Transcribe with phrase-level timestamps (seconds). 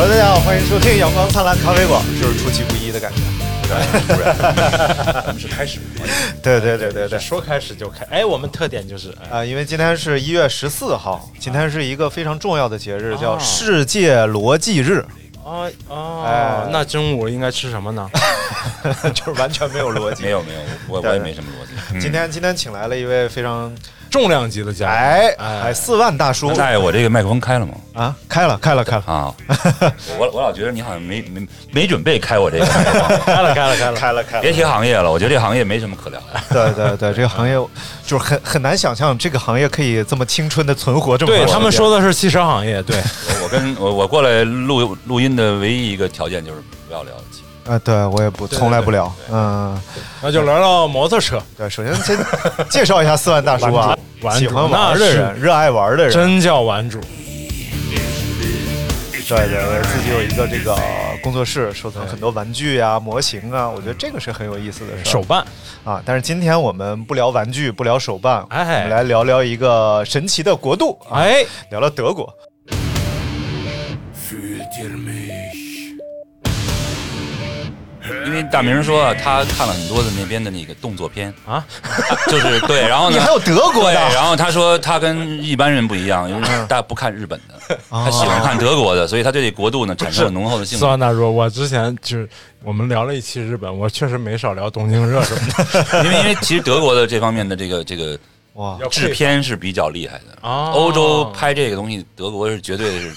[0.00, 3.20] 哈喽，大家好，欢迎收听阳光灿烂咖啡馆，就是出其不意的感觉？
[3.68, 3.76] 对
[5.26, 5.78] 我们是开始，
[6.42, 7.18] 对对对对对。
[7.18, 8.02] 说开始就开。
[8.08, 15.04] 哎，我们特点就是，哎啊、因为今天是一月十四号，今天是一个非常重要的节日，叫世界逻辑日，
[15.44, 18.08] 啊哦，哎那中午应该吃什么呢？
[19.12, 20.22] 就是完全没有逻辑。
[20.22, 21.74] 没有没有，我我也没什么逻辑。
[21.92, 23.70] 嗯今天今天请来了一位非常
[24.10, 27.74] 重量级的嘉宾，哎哎哎四万大叔大爷，我这个麦克风开了吗？
[27.94, 29.34] 啊，开了开了开了啊，
[30.18, 33.20] 我我老觉得你好像没没没准备开我这个麦克风。
[33.24, 33.96] 开了开了开了。
[33.96, 34.42] 开了开了。
[34.42, 36.40] 别提行业了，我觉得这行业没什么可聊的。
[36.50, 37.54] 对对对，这个行业
[38.04, 42.96] 就是很很难想象这个行业可以这么青春的存活这么对多年他们说的是汽车行业，对，
[43.40, 47.12] 我我跟我我过来录录音的唯一一个条件就是不要聊
[47.70, 47.74] 气。
[47.74, 49.80] 啊，对我也不从来不聊，嗯，
[50.20, 52.18] 那就聊聊摩托车，对，首先先
[52.68, 57.00] 介绍一下四万大叔啊，玩喜欢玩的人，热爱玩的人，真叫玩主。
[59.28, 60.76] 对对对，自己有一个这个
[61.22, 65.46] 工作室，收藏很多玩具啊、模型啊，我觉得这个是很有意思的事手办，
[65.84, 66.02] 啊。
[66.04, 72.28] 但是今天我们不聊玩具，不聊手办，哎我们来聊聊一个神奇的国度啊，哎，聊聊德国。
[78.42, 81.64] 为大明说啊他看了很多的那边的那个动作片啊，
[82.28, 84.14] 就是对，然后呢，你还有德国对，的？
[84.14, 90.80] 然后他说他跟一般人不一样，因为大不看日本的，他喜欢看德国的，所以他对这国度呢产生了浓厚的兴趣。
[90.80, 92.28] 四万大叔，我之前就是
[92.62, 96.04] 我们聊了一期日本，我确实没少聊东京热什么的。
[96.04, 98.18] 因为因为其实德国的这方面的这个这个
[98.54, 100.38] 哇，制片是比较厉害的。
[100.42, 103.12] 哦欧洲拍这个东西，德国是绝对是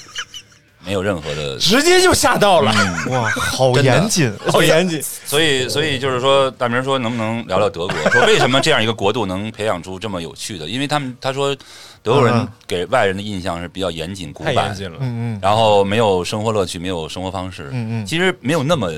[0.85, 1.57] 没有任何的。
[1.57, 2.71] 直接就吓到了，
[3.09, 5.01] 哇，好严谨，好严谨。
[5.01, 7.95] 所以，所以就是说，大明说能不能聊聊德国？
[8.11, 10.67] 说为什么这样一个国度能培养出这么有趣的？
[10.67, 11.55] 因为他们他说，
[12.01, 14.97] 德国人嗯给外人的印象是比较严谨、古板，太严谨了。
[15.01, 17.69] 嗯嗯然后没有生活乐趣，没有生活方式。
[17.71, 18.91] 嗯嗯其实没有那么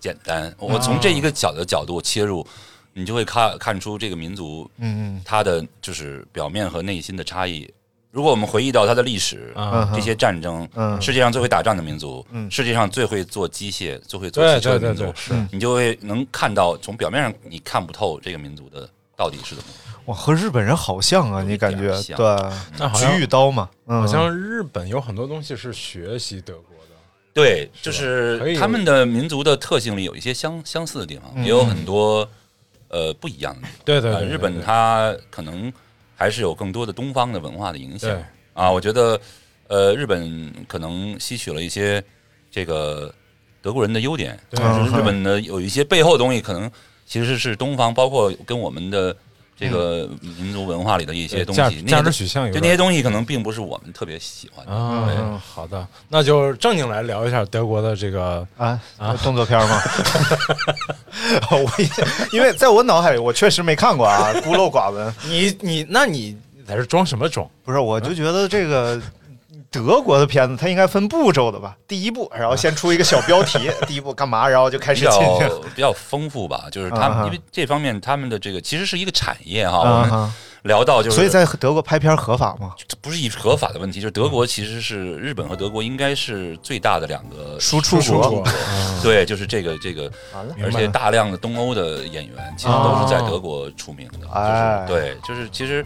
[0.00, 0.52] 简单。
[0.58, 2.46] 我从这一个小的角度切入，
[2.92, 7.68] 你就会看看出这个民族嗯它的就是表面和内心的差异。
[8.10, 9.52] 如果我们回忆到它的历史，
[9.94, 11.00] 这些战争，嗯。
[11.00, 12.50] 世界上最会打仗的民族，嗯。
[12.50, 15.46] 世界上最会做机械、最会做汽车对对的民族对，，是。
[15.52, 19.70] 你就会能看到从表面上你看不透这个民族的到底是怎么。
[20.06, 22.26] 哇，和日本人好像啊，你感觉对，
[22.78, 24.00] 那好像菊与刀嘛，嗯。
[24.00, 26.94] 好像日本有很多东西是学习德国的。
[27.34, 32.26] 对，就是他们的民族的特性里有一些相相似的地方，也有很多
[32.88, 33.74] 呃不一样的地方。
[33.84, 35.70] 对对对，呃日本它可能
[36.18, 38.10] 还是有更多的东方的文化的影响。
[38.52, 38.68] 啊。
[38.70, 39.18] 我觉得，
[39.68, 42.02] 呃，日本可能吸取了一些
[42.50, 43.14] 这个
[43.62, 44.58] 德国人的优点，对。
[44.60, 44.98] 但是嗯。
[44.98, 46.68] 日本的有一些背后的东西，可能
[47.06, 49.16] 其实是东方，包括跟我们的
[49.56, 54.72] 这个民族文化里的一些东西，那些价值取向有就那些东西可能并不是我们特别喜欢的。
[54.72, 55.16] 对。
[55.16, 58.80] 啊，好的，那就正经来聊一下德国的这个啊，
[59.22, 59.80] 动作片吗？
[61.50, 61.88] 我一
[62.32, 65.14] 因为在我脑海里，我确实没看过啊，孤陋寡闻。
[65.28, 67.48] 你你那你在这装什么装？
[67.64, 69.00] 不是，我就觉得这个
[69.70, 71.76] 德国的片子，它应该分步骤的吧？
[71.86, 75.48] 第一步，然后先出一个小标题，第一步干嘛，然后就开始进去。
[75.48, 80.32] 较比较丰富吧，就是他们因为这方面他们的这个其实是一个产业哈，我们啊哈
[80.62, 82.74] 聊到就是，所以在德国拍片合法吗？
[82.86, 88.02] 这不是一合法的问题，就是德国其实是日本和德国应该是最大的两个输出国。
[88.04, 88.44] 出国，
[89.02, 90.10] 对，就是这个这个，
[90.62, 94.84] 而且大量的东欧的演员其实都是在德国出名的，哎。
[94.88, 95.84] 就是对，就是其实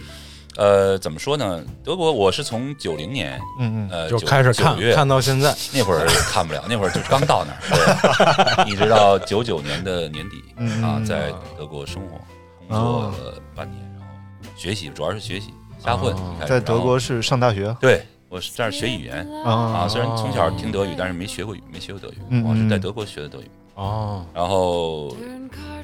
[0.57, 1.63] 呃怎么说呢？
[1.85, 3.89] 德国我是从九零年嗯嗯。
[3.91, 12.19] 呃就开始看看到现在，那会儿看不了，那会儿就刚到那儿， 对，一直到九九年的年底嗯啊，在德国生活
[12.69, 13.83] 工作了半年，
[14.57, 16.15] 学习，主要是学习瞎混
[16.47, 17.75] 在德国是上大学。
[17.81, 23.51] 对我是这儿学语言啊啊，虽然从小听德语，但是没学过语，没学过德语，嗯我是在嗯德国学的德语。
[23.75, 25.17] 哦，然后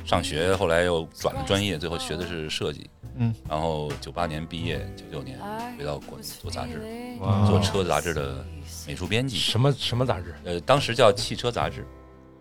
[0.04, 2.88] 上学，后来又转了专业，最后学的是设计。
[3.16, 5.38] 嗯，然后九八年毕业，九九年
[5.76, 6.80] 回到国内做杂志，
[7.20, 8.44] 哇做车杂志的
[8.86, 9.36] 美术编辑。
[9.36, 10.34] 什么什么杂志？
[10.44, 11.84] 呃，当时叫汽车杂志，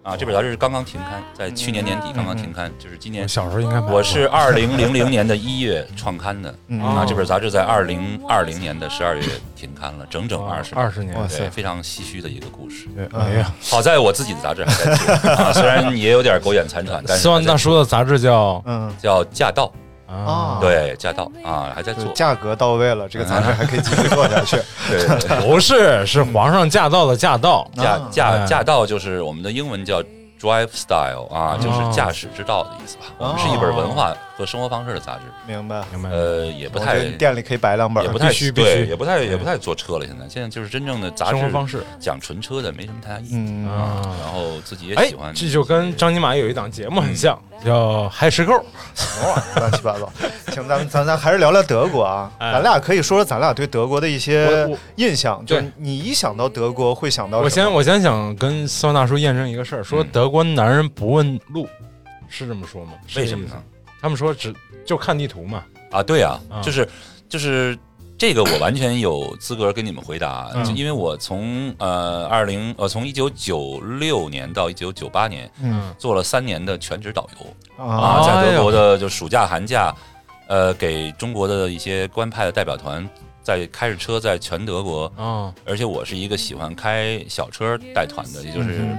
[0.07, 9.23] 啊，这本杂志是刚刚停刊，在去年年底刚刚停刊，就是今年小时候应该我是二零零零年的一月创刊的，嗯啊，哦这本杂志在二零二零年的十二月
[9.53, 12.87] 停刊了，整整二十二十年对，非常唏嘘的一个故事。
[12.95, 19.69] 对哎呀，好在我自己的杂志还在做， 啊，虽然也有点苟延残喘，但是希望大叔的杂志叫嗯，叫驾到，
[20.07, 24.57] 啊，对，驾到啊，还在做，价格到位了，这个杂志还可以继续做下去。
[24.89, 27.69] 对 不是，是皇上驾到的驾到。
[27.75, 28.45] 驾啊驾哎。
[28.45, 30.01] 驾到就是我们的英文叫
[30.39, 33.03] drive style 啊，就是驾驶之道的意思吧。
[33.17, 35.83] 我们是一本文化和生活方式的杂志，明白。
[35.91, 36.11] 明白？
[36.11, 40.05] 呃，也不太店里可以摆两本也不太必须对，也不太也不太做车了。
[40.05, 43.29] 现在现在就是真正的杂志生活方式讲纯车的没什么太大意义。
[43.33, 48.53] 嗯，啊，然后自己也哎喜欢，，这就跟张金马有一档节目很像，叫《嗨石扣》。
[48.93, 50.11] 什么玩意儿，乱七八糟。
[50.53, 52.31] 行，咱们咱咱还是聊聊德国啊。
[52.37, 61.67] 哎咱俩可以说说咱俩对德国的一些印象，就你一想到德国会想到我先我先想跟斯文大叔验证一个事儿，说嗯德国男人不问路，
[62.29, 62.93] 是这么说吗？
[63.15, 63.55] 为什么呢？
[64.01, 64.53] 他们说只
[64.85, 65.63] 就看地图嘛。
[65.91, 66.87] 啊，对啊啊，就是
[67.29, 67.77] 就是
[68.17, 70.65] 这个，我完全有资格跟你们回答，嗯。
[70.65, 75.93] 就因为我从呃二零呃从一九九六年到一九九八年嗯。
[75.97, 77.83] 做了三年的全职导游。
[77.85, 77.95] 啊。
[77.95, 79.95] 啊，在德国的就暑假寒假，
[80.47, 83.07] 呃，给中国的一些官派的代表团
[83.41, 88.97] 在开着车在全德国，啊而且我是一个喜欢开小车带团的，也就是嗯。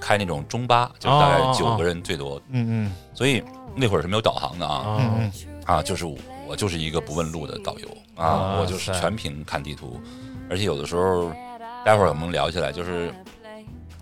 [0.00, 2.92] 开那种中巴，就是大概九个人最多，嗯嗯。
[3.12, 3.42] 所以
[3.74, 4.98] 那会儿是没有导航的啊。
[4.98, 5.32] 嗯
[5.66, 6.16] 啊就是我
[6.48, 10.00] 我就是一个不问路的导游啊，哇我就是全凭看地图，
[10.48, 11.30] 而且有的时候，
[11.84, 13.14] 待会儿我们聊起来，就是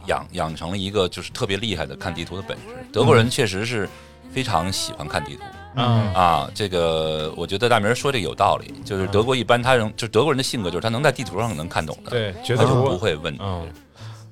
[0.06, 2.64] 养养成了一个就是特别厉害的看地图的本事。
[2.90, 3.86] 德国人确实是
[4.32, 5.42] 非常喜欢看地图。
[5.74, 13.36] 嗯啊，这个我觉得大明说这个有道理，就是德国一般他能，就是德国人的性格就是他能在地图上能看懂的，对，绝他就对不不会问。
[13.38, 13.68] 嗯，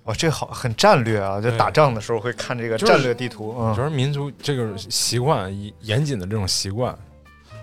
[0.06, 1.41] 哇，这好很战略啊！
[1.41, 6.97] 就打仗的时候会看这个战略地图，嗯，主要是民族这个习惯严谨的这种习惯，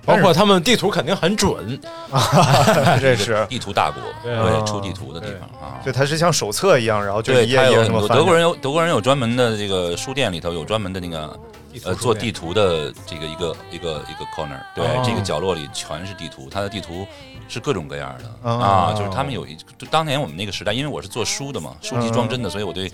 [0.06, 1.80] 包括他们地图肯定很准。
[3.00, 5.80] 这是，地图大国，对对，出地图的地方啊。
[5.86, 7.92] 就它是像手册一样，然后就对，一页一页他有很。
[7.92, 11.40] 多德国人有德国人有专门的这个书店里头有专门的那个
[11.86, 17.08] 呃做地图的这个一个一个一个 corner，对，哦这个角落里全是地图，它的地图
[17.54, 22.92] 是各种各样的哦啊，就是他们有一就当年我们那个时代，因为我是做书的嘛，书籍装帧的，所以我对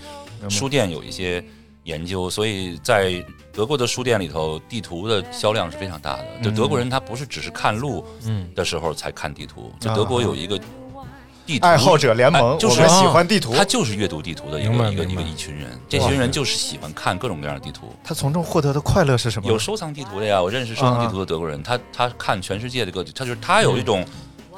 [0.50, 1.42] 书店有一些
[1.84, 6.24] 研究，所以在德国的书店里头，地图的销量是非常大的。
[6.42, 10.58] 就德国人他不是只是看路嗯，的时候才看地图，就德国有一个
[11.46, 13.52] 地图爱好者联盟，哎就是喜欢地图。
[13.56, 17.92] 他就是阅读地图的一个一个一个一群人，这群人就是喜欢看各种各样的地图。
[18.04, 19.48] 他从中获得的快乐是什么？
[19.48, 24.04] 有收藏地图的呀，我认识收藏地图的德国人，他他看全世界的各地，他就是他有一种，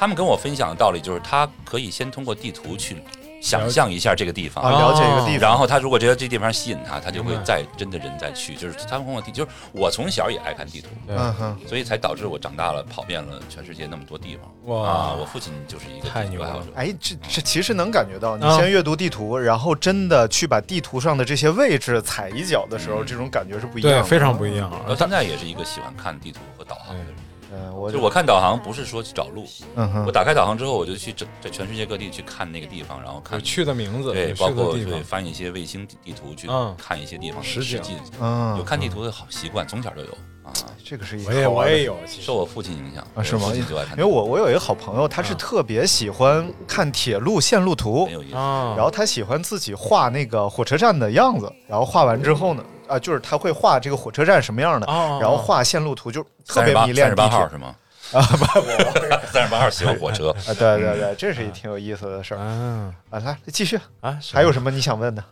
[0.02, 2.96] 他们跟我分享的道理就是，他可以先通过地图去
[3.40, 4.72] 想象一下这个地啊，方。
[4.72, 14.74] 了解一个地方，然后他如果觉得这地方吸引他，他就会再真的人再去，就是他们通过地，就是我从小也爱看地图，嗯哼，所以才导致我长大了跑遍了全世界那么多地方。
[14.74, 16.72] 哇啊，我父亲就是一个太牛了地图爱好者。
[16.74, 24.68] 哎，这这其实能感觉到，你啊先阅读地图，然后真的去把地图上的这些位置踩一脚的时候，嗯这种感觉是不一样对，非常不一样。
[24.84, 27.14] 到现在也是一个喜欢看地图和导航的人。
[27.52, 40.10] 嗯，我就是我看导航不是说去找路，嗯哼我，打开导航之后，我就去这在全世界各地去看那个地方，然后看有去的名字，对，包括对翻一些卫星地地图去嗯看一些地方实际，嗯，有看地图的好习惯，从小就有
[40.42, 40.50] 啊，
[40.84, 48.36] 这个是一个我也好玩的我也有，受我父亲影响啊是吗因为我我有一个好朋友，他是啊特别喜欢看铁路线路图很，有意思。
[48.36, 57.74] 啊，然后他喜欢自己画那个火车站的样子，然后画完之后呢，啊，就是他会画这个火车站什么样的，哦然后画线路图，就特别迷恋三十八号是吗？
[58.12, 58.44] 啊，不，
[59.32, 60.28] 三十八号喜欢火车。
[60.46, 63.18] 啊，对对对，这是一挺有意思的事儿啊啊。
[63.20, 65.24] 来继续，啊，还有什么你想问的？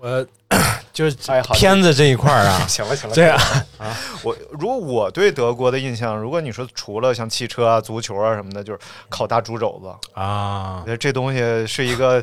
[0.00, 0.26] 我
[0.92, 3.36] 就是哎片子这一块儿啊， 行了行了，这样
[3.78, 8.78] 啊我如果我对德国的印象，如果你说除了像汽车啊、足球啊什么的，就是
[9.08, 9.88] 烤大猪肘子，
[10.20, 12.22] 啊我觉，得这东西是一个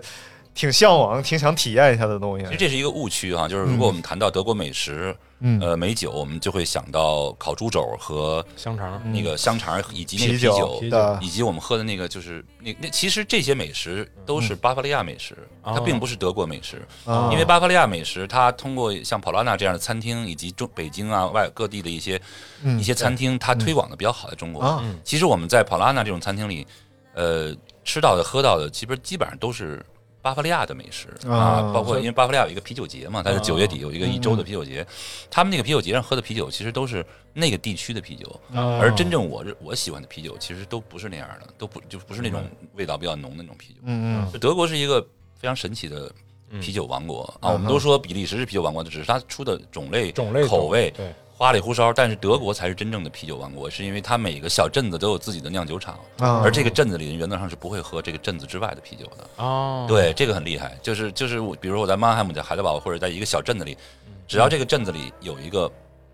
[0.55, 2.45] 挺向往、挺想体验一下的东西。
[2.45, 2.57] 其实。
[2.57, 5.59] 这是一个误区哈，就是如果我们谈到德国美食，嗯。
[5.59, 9.01] 呃，美酒，我们就会想到烤猪肘和香肠。
[9.11, 16.81] 那个香肠以及那个啤酒的以及我们喝的那个就是那那其实这些美食都是巴伐利亚美食，它哦并不是德国美食。
[17.03, 22.19] 啊因为巴伐利亚美食，它通过像跑拉纳这样的餐厅，以及中北京啊外各地的一些、
[22.63, 22.79] 嗯。
[22.79, 24.61] 一些餐厅，它推广的比较好，在中国。
[24.63, 26.65] 啊其实我们在跑拉纳这种餐厅里，
[27.13, 29.85] 呃，吃到的、喝到的，其实基本上都是
[30.25, 34.83] 巴伐利亚的美食啊啊，包括因为巴伐利亚有一个啤酒节嘛，它是九月底有一个一周的啤酒节，
[35.29, 43.81] 他们那个啤酒节上喝的啤酒其实都是那个地区的啤酒，哦而真正我我喜欢的啤酒其实都不是那样的，都不就不是那种味道比较浓的那种啤酒。
[43.83, 44.99] 嗯嗯德国是一个
[45.37, 46.11] 非常神奇的
[46.61, 51.13] 啤酒王国啊，我们都说比利时是啤酒王国，只是它出的种类、种类口味对。
[51.37, 56.39] 花里胡哨，但是德国才是真正的啤酒王国，是因为它每个小镇子都有自己的酿酒厂，啊。
[56.41, 59.43] 而这个镇子里人原则上是不会喝这个镇子之外的啤酒的。
[59.43, 63.77] 哦，对，这个很厉害，就是就是我，比如说我在曼海姆、在海德堡或者在一个小镇子里，
[64.25, 65.69] 只要这个镇子里有一个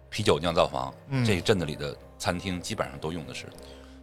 [0.10, 1.24] 啤酒酿造房，嗯。
[1.24, 3.46] 这个镇子里的餐厅基本上都用的是。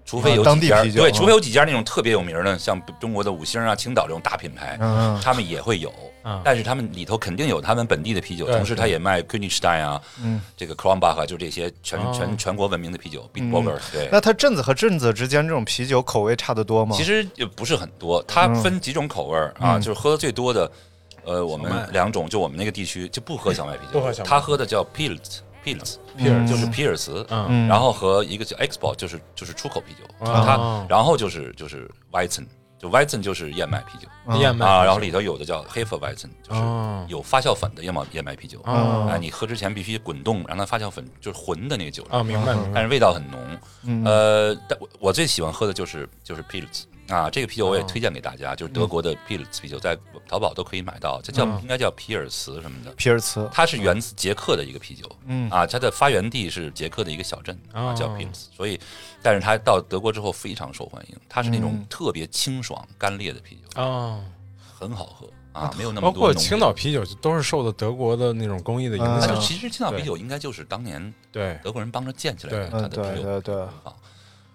[0.09, 5.93] 除非有几家，对，地啤酒啊除非有几家那种特别有名的，像中国的五星啊、青岛这种大品牌，嗯他们也会有
[6.25, 12.11] 嗯，但是他们里头肯定有他们本地的啤酒，对同时他也卖 Kunigstein 啊，嗯，这个 Kronbach 啊，就这些全哦。
[12.15, 14.09] 全全国闻名的啤酒 b i t b o g e r 对。
[14.11, 16.97] 那它镇子和镇子之间这种啤酒口味差得多吗？
[16.97, 19.81] 其实也不是很多，它分几种口味儿啊，嗯。
[19.83, 20.71] 就是喝的最多的，
[21.25, 25.41] 呃，我们两种，就我们那个地区就不喝小麦啤酒，不喝小麦他喝的叫 Pils
[25.75, 27.47] Pils，皮尔就是皮尔茨，嗯。
[27.49, 30.43] 嗯然后和一个叫 Export，就是就是出口啤酒，哦。
[30.45, 32.47] 它然后就是就是 Weizen，
[32.79, 34.09] 就 Weizen 就是燕麦啤酒
[34.39, 37.05] 燕麦啊，然后里头有的叫 Hefe Weizen，就是哦。
[37.09, 39.09] 有发酵粉的燕麦燕麦啤酒，哦。
[39.11, 43.41] 啊，你喝之前必须滚动，让它发酵粉就是浑的那个酒，啊，明白，但是味道很浓。
[43.85, 44.05] 嗯。
[44.05, 47.87] 呃，但我我最喜欢喝的就是就是 Pils 啊，这个啤酒我也哦。
[47.89, 49.97] 推荐给大家，就是德国的 Pils 啤酒，在
[50.29, 51.59] 淘宝都可以买到，这叫嗯。
[51.63, 52.91] 应该叫皮尔茨什么的。
[52.93, 55.49] 皮尔茨，它是源自捷克的一个啤酒，嗯。
[55.51, 57.95] 啊，它的发源地是捷克的一个小镇啊，哦。
[57.97, 58.79] 叫 Pils，所以，
[59.23, 61.87] 但是它到德国之后非常受欢迎，它是那种嗯。
[61.89, 64.21] 特别清爽干裂的啤酒，啊，
[64.79, 66.73] 很好喝啊，没有那么多包括青岛。
[66.73, 72.71] 啤酒都是受的德国的那种工艺的影啊响其实青岛啤酒应该就是当年对，德国人帮着建起来的，对。
[72.71, 73.67] 它的嗯，对啤酒对对。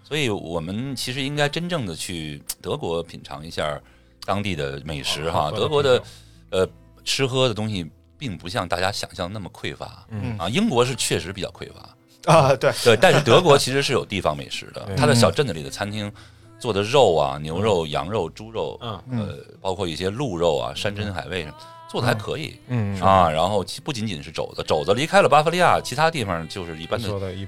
[0.03, 3.79] 所以我们其实应该真正的去德国品尝一下
[4.25, 5.49] 当地的美食哈。
[5.49, 6.03] 德国的
[6.51, 6.67] 呃
[7.03, 10.37] 吃喝的东西并不像大家想象那么匮乏，嗯。
[10.37, 16.11] 啊，英国是确实比较匮乏，啊，对，对，但是德国其实是有地方美食的，它的小镇子里的餐厅
[16.59, 19.01] 做的肉啊，牛肉、羊肉、猪肉，嗯。
[19.19, 21.55] 呃，包括一些鹿肉啊、山珍海味什么，
[21.93, 22.59] 做的还可以。
[22.69, 27.07] 嗯啊，然后其不仅仅是肘子，肘子离开了巴伐利亚，其他地方就是一般的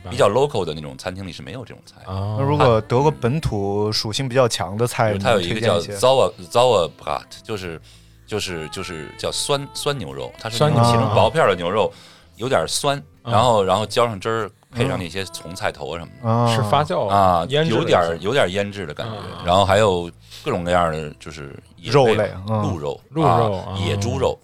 [0.09, 7.81] 比较 local 的那种餐厅里是没有这种菜那，如果德国本土属性比较强的菜，它有一个叫你能推荐些 Zauer Zauer Brat，就是
[8.27, 11.91] 就是就是叫酸酸牛肉，它是酸那种切成薄片儿的牛肉，
[12.35, 20.11] 有点酸，啊然后然后浇上汁儿，配上那些葱菜头什么的啊是发酵啊，腌制有点儿有点儿腌制的感觉啊，然后还有
[20.43, 21.57] 各种各样的就是
[21.91, 22.61] 肉类嗯。
[22.61, 24.39] 鹿肉、鹿肉野猪肉，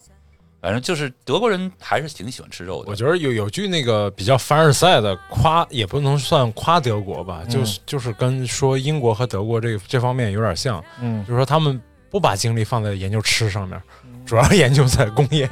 [0.61, 2.91] 反正就是德国人还是挺喜欢吃肉的。
[2.91, 2.95] 我。
[2.95, 7.49] 觉得有有句那个比较凡尔赛的夸，也不能算夸德国吧，嗯。
[7.49, 11.23] 就是就是跟说英国和德国这这方面有点像，嗯。
[11.25, 13.81] 就是说他们不把精力放在研究吃上面，
[14.25, 15.49] 主要研究在工业。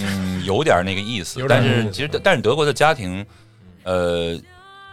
[0.00, 1.44] 嗯，有点那个意思。
[1.48, 3.24] 但是其实，但是德国的家庭，
[3.82, 4.38] 呃，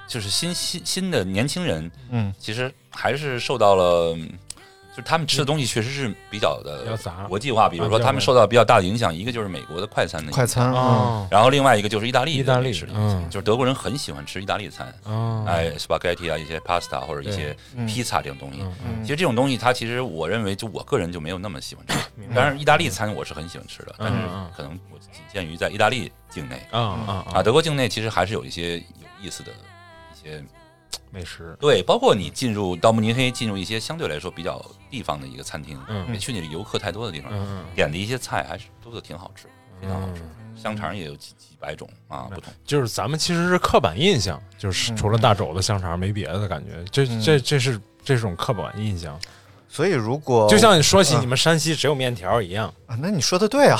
[0.07, 2.33] 就是新新新的年轻人，嗯。
[2.39, 4.29] 其实还是受到了，嗯
[4.89, 7.69] 就是他们吃的东西确实是比较的比较杂国际化。
[7.69, 10.73] 比如说，他们受到比较大的影响，一个就是美国的快餐的快餐，嗯。
[10.73, 11.27] 哦。
[11.29, 12.93] 然后另外一个就是意大利的意大利式的
[13.29, 17.85] 就是德国人很喜欢吃意大利餐，哦，哎，spaghetti 啊，一些 pasta 或者一些嗯。
[17.85, 18.59] 披萨这种东西。
[19.01, 21.95] 其实这种东西，它其实我认为，就我个人就没有那么喜欢吃。
[22.33, 24.17] 当然，意大利餐我是很喜欢吃的，但是
[24.55, 26.61] 可能我仅限于在意大利境内。
[26.71, 28.83] 啊啊啊，德国境内其实还是有一些有
[29.21, 30.43] 意思的一些
[31.11, 39.47] 美食，对，包括你进入到慕尼黑，进入一些相对来说比较地方的一个餐厅，嗯别去那里游客太多的地方，嗯点的一些菜还是都是挺好吃，
[39.81, 40.21] 非常好吃。
[40.21, 40.29] 嗯
[40.59, 42.51] 香肠也有几几百种啊，不同。
[42.65, 49.17] 就是咱们其实是刻板印象，就是除了大肘子、香肠没别的感觉，这嗯这这是这种刻板印象，
[49.71, 53.77] 所以如果就像你说起你们山西只有面条一样，啊，那你说的对啊，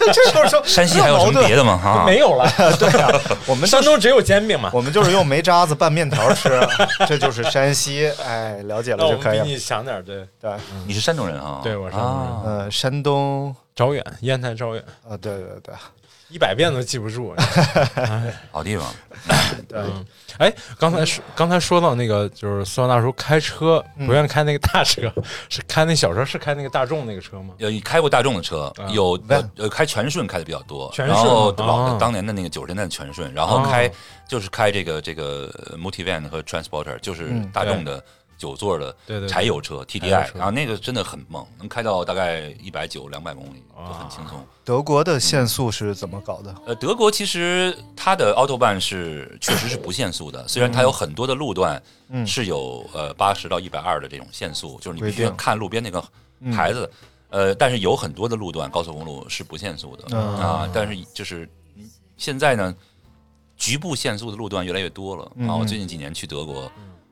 [0.00, 1.76] 这 就是说 山西还有什么别的吗？
[1.82, 2.48] 哈， 没有了，
[2.78, 3.10] 对啊，
[3.46, 4.70] 我们山东只有煎饼嘛。
[4.72, 6.48] 我们就是用煤渣子拌面条吃，
[7.08, 9.44] 这就是山西，哎，了解了就可以了。
[9.44, 10.52] 你想点，对，对，
[10.86, 11.60] 你是山东人啊？
[11.62, 12.28] 对我是山东人。
[12.30, 12.42] 啊。
[12.44, 13.54] 呃，山东。
[13.72, 15.74] 招远，烟台招远，啊，对对对，
[16.30, 17.34] 一百遍都记不住。
[18.50, 18.86] 好地方。
[19.68, 20.04] 对，嗯，
[20.38, 25.12] 哎，刚才说刚才说到那个，就是孙大叔开车嗯不愿意开那个大车，
[25.48, 27.54] 是开那小车，是开那个大众那个车吗？
[27.58, 29.18] 有开过大众的车啊，有
[29.56, 33.90] 呃开全顺开的比较多，全然后老当年的那个九十年代的全顺，然后开哦
[34.26, 38.02] 就是开这个这个呃 multivan 和 transporter，就是嗯大众的
[38.40, 38.96] 九座的
[39.28, 44.42] 柴油车柴油 TDI，然后那个真的很猛，能开到大概一百九两百公里，都很轻松。
[44.64, 46.54] 德国的限速是怎么搞的？
[46.64, 51.80] 呃，德国其实它的 autobahn 是确实是不限速的，虽然它有很多的路段
[52.26, 56.02] 是有呃八十到一百二的这种限速，就是你必须要看路边那个
[56.50, 56.90] 牌子，
[57.28, 60.18] 呃，但是有很多的路段高速公路是不限速的。
[60.18, 60.66] 啊。
[60.72, 61.46] 但是就是
[62.16, 62.74] 现在呢，
[63.56, 65.24] 局部限速的路段越来越多了。
[65.46, 65.56] 啊。
[65.56, 66.70] 我最近几年去德国，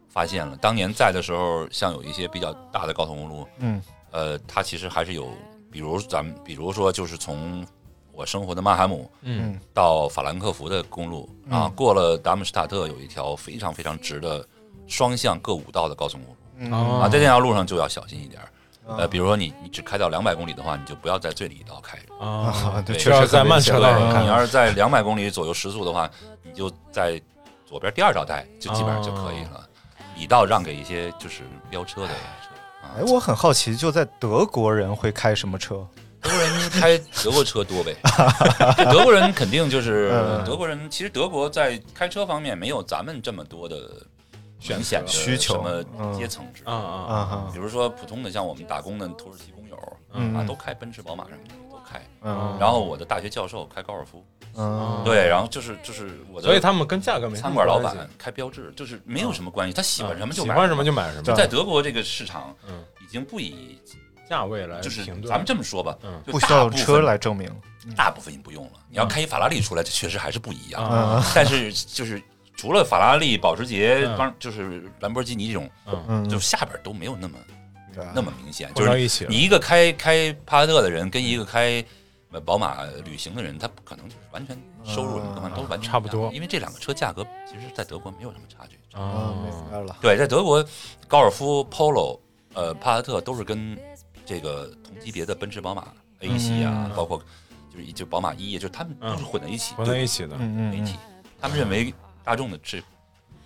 [0.08, 0.56] 发现了。
[0.56, 5.30] 当年在的时候，像有一些比较大的高速公路，嗯，呃，它其实还是有，
[5.70, 7.66] 比如咱们比如说就是从。
[8.10, 14.44] 我生活的曼海姆，嗯，到法兰克福的公路啊，过了达姆施塔特有一条非常非常直的
[14.88, 18.42] 双向各五道的高速公路，啊，在这条路上就要小心一点。
[18.88, 21.96] 呃，比如说你你只开到两百公里的话，你就不要在最里一道开。
[21.96, 24.20] 着啊，对，确实在慢车道上开。
[24.22, 26.10] 你要是在两百公里左右时速的话，
[26.42, 27.22] 你就在
[27.64, 29.67] 左边第二道带就基本上就可以了，
[30.18, 32.50] 里道让给一些就是飙车的车。
[32.82, 35.86] 哎，我很好奇，就在德国人会开什么车？
[36.20, 37.94] 德国人开德国车多呗，
[38.90, 40.10] 德国人肯定就是
[40.44, 40.90] 德国人。
[40.90, 43.76] 其实德国在开车方面没有咱们这么多的
[44.68, 47.50] 明显的需求，什么阶层制啊啊啊！
[47.52, 49.76] 比如说普通的像我们打工的土耳其工友
[50.36, 51.54] 啊，都开奔驰、宝马什么的
[51.88, 52.02] 都开。
[52.58, 54.24] 然后我的大学教授开高尔夫，
[55.04, 61.34] 对，然后就是就是我的，所以他们跟价格没餐馆老板开标志，就是没有什么关系，他喜欢什么就喜欢什么就买什么。
[61.34, 62.54] 在德国这个市场，
[63.00, 63.80] 已经不以。
[64.28, 67.50] 价位来就是咱们这么说吧，不需要用车来证明，
[67.96, 68.72] 大部分你不用了。
[68.90, 71.24] 你要开一法拉利出来，这确实还是不一样。
[71.34, 72.22] 但是就是
[72.54, 77.38] 除了法拉利、保时捷，当就是兰博基尼这种，就下边都没有那么
[78.14, 78.72] 那么明显。
[78.74, 81.84] 就是你一个开开帕萨特的人，跟一个开
[82.44, 86.30] 宝马旅行的人，他不可能就是完全收入什么都完全差不多。
[86.32, 88.78] 因为这两个车价格，其实在德国没有什么差距。
[88.98, 89.34] 啊。
[90.00, 90.64] 对，在德国，
[91.06, 92.18] 高尔夫、Polo、
[92.54, 93.78] 呃，帕萨特都是跟
[94.26, 95.88] 这个同级别的奔驰、宝马
[96.20, 97.22] A 系啊，包括
[97.72, 100.96] 就是就宝马一，就是他们都是混在一起，混在一起的媒体，
[101.40, 102.82] 他们认为大众的是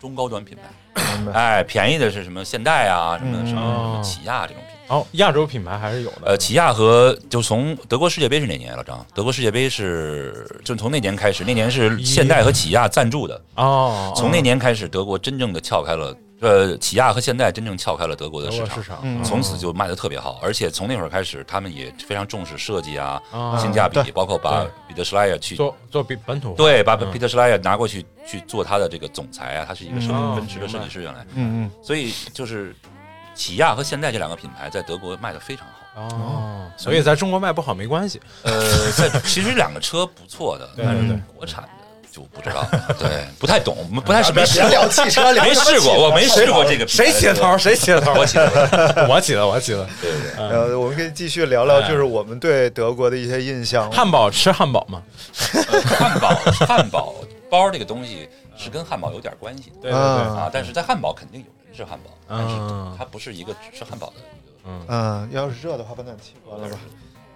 [0.02, 4.96] 中高端品牌，哎，便宜的是什么现代啊，什么什么什么起亚这种品牌。
[4.96, 6.22] 哦，亚洲品牌还是有的。
[6.24, 8.82] 呃，起亚和就从德国世界杯是哪年老？
[8.82, 14.12] 张，德国世界杯是就从那年开始，那年是现代和起亚赞助的哦。
[14.16, 16.12] 从那年开始，德国真正的撬开了。
[16.42, 20.40] 呃，起亚和现代真正撬开了德国的市场，从此就卖的特别好。
[20.42, 23.22] 而且从那会儿开始，他们也非常重视设计啊，
[23.56, 32.74] 性价比，包括把彼得施莱尔去做做本本土，对，把彼得施莱尔拿过去去做他的这个总裁啊，他是一个设计奔驰的设计师原来，嗯嗯，所以就是
[33.36, 38.20] 起亚和现代这两个品牌在德国卖的非常好哦，所以在中国卖不好没关系。
[38.42, 41.68] 呃，在其实两个车不错的， 但是国产。
[42.12, 42.62] 就不知道，
[43.00, 46.86] 对，不太懂，不太是没聊汽车， 没试过，我没试过这个。
[46.86, 47.56] 谁起的头？
[47.56, 48.12] 谁起的头？
[48.12, 49.88] 我起的， 我起的，我起的。
[50.02, 50.36] 对对。
[50.36, 53.90] 呃，我们可以继续聊聊，就是我们对德国的一些印象。
[53.90, 55.02] 汉堡吃汉堡吗？
[55.98, 56.28] 汉堡，
[56.66, 57.14] 汉堡
[57.48, 59.72] 包这个东西是跟汉堡有点关系。
[59.80, 60.50] 对对对啊！
[60.52, 62.54] 但是在汉堡肯定有人吃汉堡，但是
[62.98, 64.28] 它不是一个吃汉堡的一个。
[64.88, 66.76] 嗯，要是热的话，把暖气关了吧。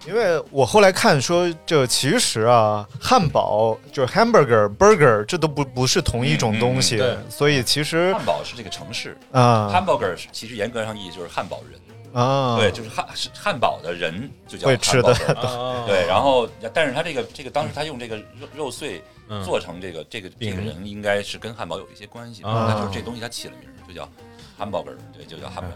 [0.05, 9.17] 因为我后来看说，这其实啊，汉堡就是 hamburger burger，这都不不是同一种东西，所以其实汉堡是这个城市。
[9.31, 11.79] 啊，hamburger 其实严格上意义就是汉堡人。
[12.13, 15.13] 啊，对，就是汉是汉堡的人就叫会吃的，
[15.85, 19.03] 对，然后但是他这个这个当时他用这个肉肉碎
[19.43, 24.09] 做成这个这个这个人应该是跟汉堡有一些关系，那就是这东西他起了名就叫
[24.57, 25.69] hamburger，对，就叫汉堡。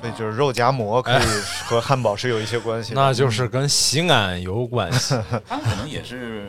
[0.00, 1.24] 所以就是肉夹馍可以
[1.64, 5.14] 和汉堡是有一些关系， 那就是跟西安有关系。
[5.48, 6.48] 他们可能也是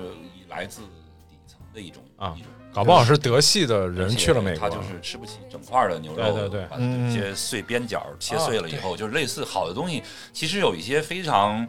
[0.50, 0.82] 来自
[1.30, 2.36] 底层的一种啊，
[2.74, 11.66] 搞不好是德系的人去了美国，他就是吃不起整块的牛肉，对对对，把一些碎边角切碎了以后，就是类似好的东西，其实有一些非常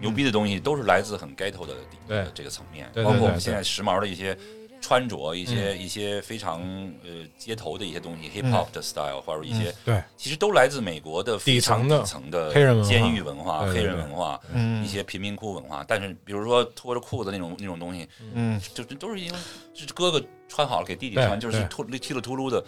[0.00, 4.36] 牛逼的东西，都是来自很 ghetto 的这个层面，包括我们现在时髦的一些。
[4.80, 6.60] 穿着一些一些非常
[7.04, 12.00] 呃街头的一些东西，hip hop 的 style 或者一些对，其实都来自美国的底层的。
[12.00, 14.40] 底层的黑人监狱文化、黑人文化，
[14.82, 15.84] 一些贫民窟文化。
[15.86, 19.38] 但是比如说脱着裤子那种那种东西，嗯，就都是因为
[19.74, 22.64] 就是哥哥穿好了给弟弟穿，就是秃剃了秃噜的。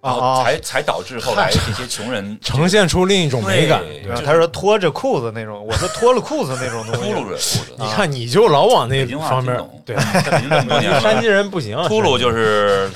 [0.00, 3.82] 然后才才导致后来这些穷人 呈现出另一种美感。
[4.24, 7.10] 他说脱着裤子那种，我说脱了裤子那种东西。
[7.12, 9.60] 秃噜着裤子，你看你就老往那方面。
[9.84, 9.96] 对，
[11.00, 11.76] 山西人不行。
[11.88, 12.88] 秃噜就是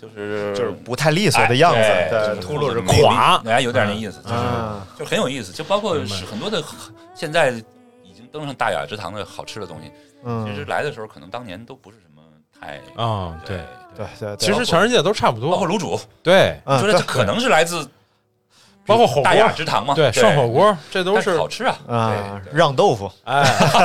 [0.00, 1.78] 就是就是不太利索的样子。
[1.80, 4.34] 对，秃噜着垮，哎，有点那意思，就是
[4.98, 5.52] 就很有意思。
[5.52, 5.94] 就包括
[6.28, 6.62] 很多的
[7.14, 7.50] 现在
[8.02, 9.92] 已经登上大雅之堂的好吃的东西，
[10.46, 12.22] 其实来的时候可能当年都不是什么
[12.60, 13.58] 太啊，对。
[13.58, 13.64] 对
[13.96, 16.00] 对，其实全世界都差不多，包括卤煮。
[16.22, 17.88] 对，觉得这可能是来自
[18.84, 23.44] 包括火锅大雅之堂嘛，对，涮火锅这都是好吃啊啊，让豆腐，哎，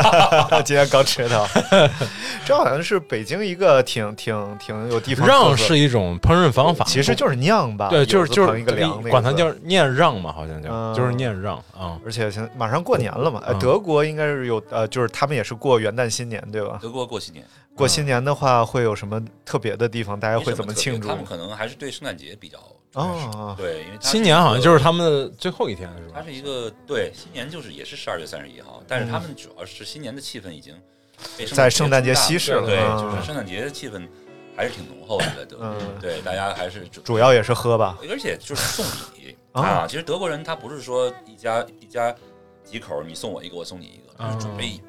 [0.65, 1.47] 今天刚吃的，
[2.43, 5.27] 这好像是北京一个挺挺挺有地方。
[5.27, 11.99] 让是一种烹饪方法，其实就是酿吧，对，就是就是一个凉，管它叫念让嘛，好像叫就是念让啊。
[12.05, 16.79] 而且现马上过年了嘛，呃，德国应该是有呃，就是他们也是过元旦新年，对吧？
[16.81, 20.19] 德国过新年，过新年的话会有什么特别的地方？
[20.19, 21.07] 大家会怎么庆祝？
[21.07, 22.57] 他们可能还是对圣诞节比较。
[22.93, 26.13] 哦，对，因为新年好像就是他们的最后一天，是吧？
[26.15, 30.73] 它是一个对新年就是也是十二月三十一号，但是他们主要是新年的气氛已经
[31.53, 34.07] 在圣诞节稀释了，对，就是圣诞节的气氛
[34.55, 39.85] 还是挺浓厚的，在德，对，大家还是主要也是喝吧，而且就是送礼 啊。
[39.87, 42.15] 其实德国人他不是说一家一家
[42.63, 44.79] 几口，你送我一个，我送你一个，就是准备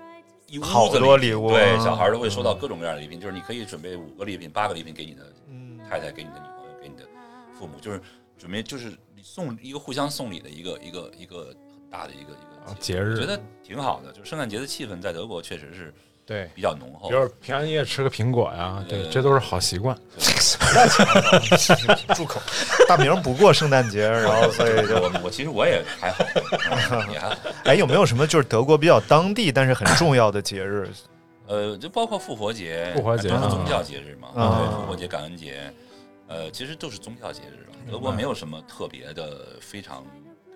[0.47, 5.23] 一好多礼物，对，小孩都会收到各种各样的礼品，就是你可以准备五个礼品、八个礼品给你的
[5.91, 6.47] 太太、给你的女
[7.59, 8.01] 父母，就是。
[8.41, 11.57] 准备就是送一个互相送礼的一个一个一个很
[11.91, 14.13] 大的一个一个节日，我觉得挺好的。
[14.13, 15.93] 就是圣诞节的气氛在德国确实是
[16.25, 17.09] 对比较浓厚。
[17.09, 19.99] 比如平安夜吃个苹果呀，对，这都是好习惯。
[22.15, 22.41] 住口！
[22.87, 26.25] 大明不过圣诞节，然后所以就我我其实我也还好，
[27.11, 27.37] 也还好。
[27.65, 30.89] 哎，有没有什么就是德国比较当地但是很重要的节日？
[31.49, 35.75] 呃，就包括复活节，复活节宗教节日嘛，对，复活节、感恩节。
[36.29, 37.77] 呃，其实都是宗教节日了。
[37.91, 40.05] 德国没有什么特别的，非常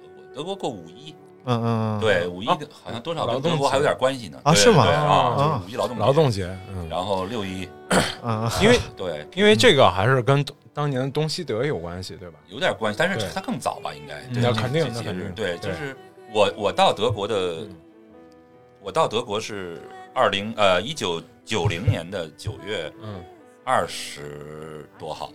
[0.03, 0.35] 德国。
[0.35, 4.39] 德国过五一，嗯嗯，对，五一好像多少跟德国还有点关系呢。
[4.45, 4.85] 啊，是吗？
[4.87, 6.55] 啊，五一劳动劳动节，
[6.91, 7.67] 然后六一，
[8.23, 12.39] 嗯，因为对，因为这个还是跟当年东西德有关系，对吧？
[12.49, 14.23] 有点关系，但是它更早吧，应该。
[14.31, 15.33] 那肯定，那肯定。
[15.35, 15.97] 对，就是
[16.35, 17.67] 我我到德国的，
[18.83, 19.81] 我到德国是
[20.15, 23.23] 二零呃一九九零年的九月，嗯。
[23.65, 25.31] 二十多号，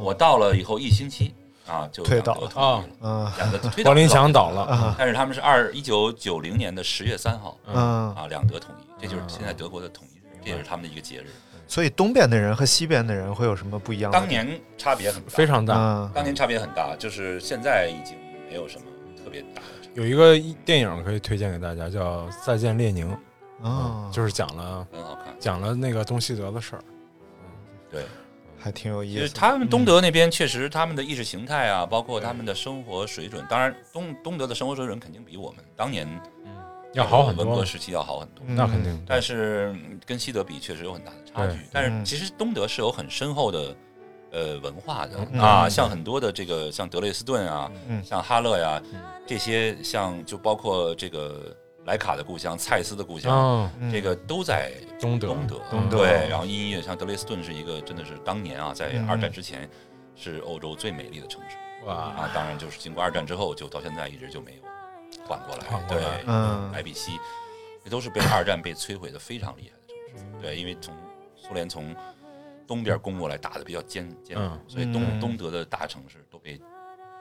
[0.00, 1.34] 我到了以后一星期
[1.66, 2.50] 啊，就推倒了。
[3.00, 8.14] 啊，两个 推柏林墙倒了，但是他们是二一九九零年的十月三号，嗯。
[8.14, 11.26] 啊，两德统一，这就是现在德国的统一日，这也是他们的一个节日。
[11.66, 14.10] 所以东边的人和西边的人会有什么不一样？
[14.10, 18.16] 当年差别很大，非常大，当年差别很大，就是现在已经
[18.48, 18.86] 没有什么
[19.22, 19.62] 特别大的。
[19.92, 23.14] 有一个电影可以推荐给大家，叫《再见列宁》，
[23.66, 26.82] 啊，就是讲了很好看，讲了那个东西德的事儿。
[27.90, 28.04] 对，
[28.58, 29.32] 还挺有意思。
[29.34, 36.06] 他们东德那边确实，他们的意识形态啊，包括他们的生活水准，当然东东德的生活水准肯定比我们当年
[36.92, 38.44] 要好很多，文革时期要好很多。
[38.46, 39.04] 那肯定。
[39.06, 39.74] 但是
[40.04, 41.58] 跟西德比，确实有很大的差距。
[41.72, 43.76] 但是其实东德是有很深厚的
[44.32, 47.70] 呃文化的啊，像很多的这个像德累斯顿啊，
[48.04, 48.82] 像哈勒呀
[49.26, 51.56] 这些，像就包括这个。
[51.88, 54.70] 莱卡的故乡，蔡司的故乡，这个都在
[55.00, 55.28] 东德。
[55.70, 56.28] 东德，对。
[56.28, 59.66] 然后音乐像德累斯顿是一个，真的是当年啊，在二战之前
[60.14, 61.56] 是欧洲最美丽的城市。
[61.86, 61.94] 哇！
[61.94, 64.62] 啊，当然就是经过二战之后，就到现在一直就没有
[65.26, 65.86] 缓过来。
[65.88, 66.02] 对，
[66.74, 67.18] 莱比锡，
[67.82, 70.42] 这都是被二战被摧毁的非常厉害的城市。
[70.42, 70.94] 对，因为从
[71.34, 71.96] 苏联从
[72.66, 76.18] 东边攻过来，打的比较坚坚固，所以东东德的大城市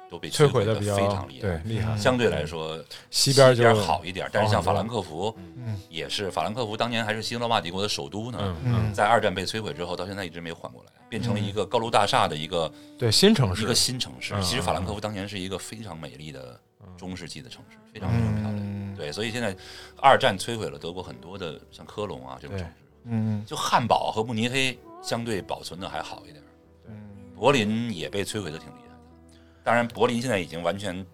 [0.09, 0.29] 都被。
[0.29, 1.97] 摧毁的非常厉害，对厉害。
[1.97, 2.77] 相对来说，
[3.09, 5.35] 西边就好一点，但是像法兰克福，
[5.89, 8.55] 也是法兰克福当年还是西罗马帝国的首都呢。
[8.93, 14.33] 在二战被摧毁之后，到现在一直没有缓过来，变成了一个高楼大厦的一个对新城市，一个新城市。
[14.41, 16.59] 其实法兰克福当年是一个非常美丽的
[16.97, 18.95] 中世纪的城市，非常非常漂亮。
[18.95, 19.55] 对，所以现在
[20.01, 22.73] 二战摧毁了德国很多的像科隆啊这种城市，
[23.05, 26.43] 嗯，就汉堡和慕尼黑相对保存的还好一点。
[27.35, 28.67] 柏林也被摧毁的挺。
[29.67, 31.05] 当然，柏林现在已经完全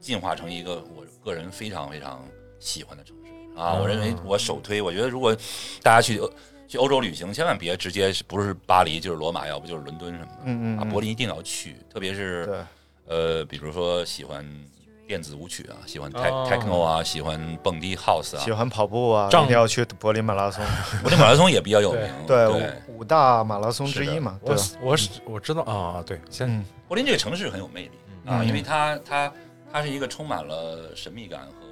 [0.00, 2.26] 进化成一个我个人非常非常
[2.58, 3.74] 喜欢的城市啊！
[3.74, 5.36] 我认为我首推，我觉得如果
[5.82, 6.18] 大家去
[6.66, 10.38] 去欧洲旅行，千万别直接不是巴黎就是罗马，要不就是伦敦什么的。
[10.46, 10.78] 嗯嗯。
[10.78, 12.64] 啊，柏林一定要去，特别是
[13.06, 14.42] 呃，比如说喜欢
[15.10, 20.64] 电子舞曲啊，喜欢 techno 啊，喜欢蹦迪 house 啊，喜欢跑步啊，一定要去柏林马拉松。
[21.02, 22.72] 柏林马拉松也比较有名，对。
[22.86, 24.38] 五大马拉松之一嘛。
[24.40, 26.64] 我我是我知道啊，对，先。
[26.86, 27.90] 柏林这个城市很有魅力
[28.24, 29.32] 啊，因为它它
[29.72, 31.66] 它是一个充满了神秘感和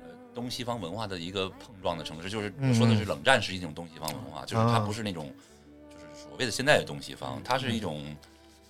[0.00, 2.30] 呃东西方文化的一个碰撞的城市。
[2.30, 5.30] 就是我说的是冷战时期那种东西方文化，就是它不是那种
[5.90, 8.02] 就是所谓的现在的东西方，它是一种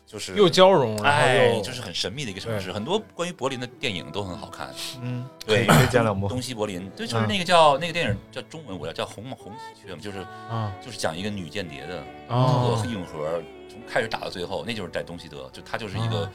[0.09, 2.73] 就是又交融，哎，就是很神秘的一个城市。
[2.73, 4.75] 很多关于柏林的电影都很好看。
[5.03, 5.67] 嗯，对，
[6.29, 11.99] 东西柏林，对，就是那个叫那个电影叫中文我要叫红红喜鹊嘛，就是啊，就是讲一个女间谍的，
[12.35, 13.79] 啊，硬核从。
[13.87, 16.31] 开始打到最后，那就是在东西德，就她就是一个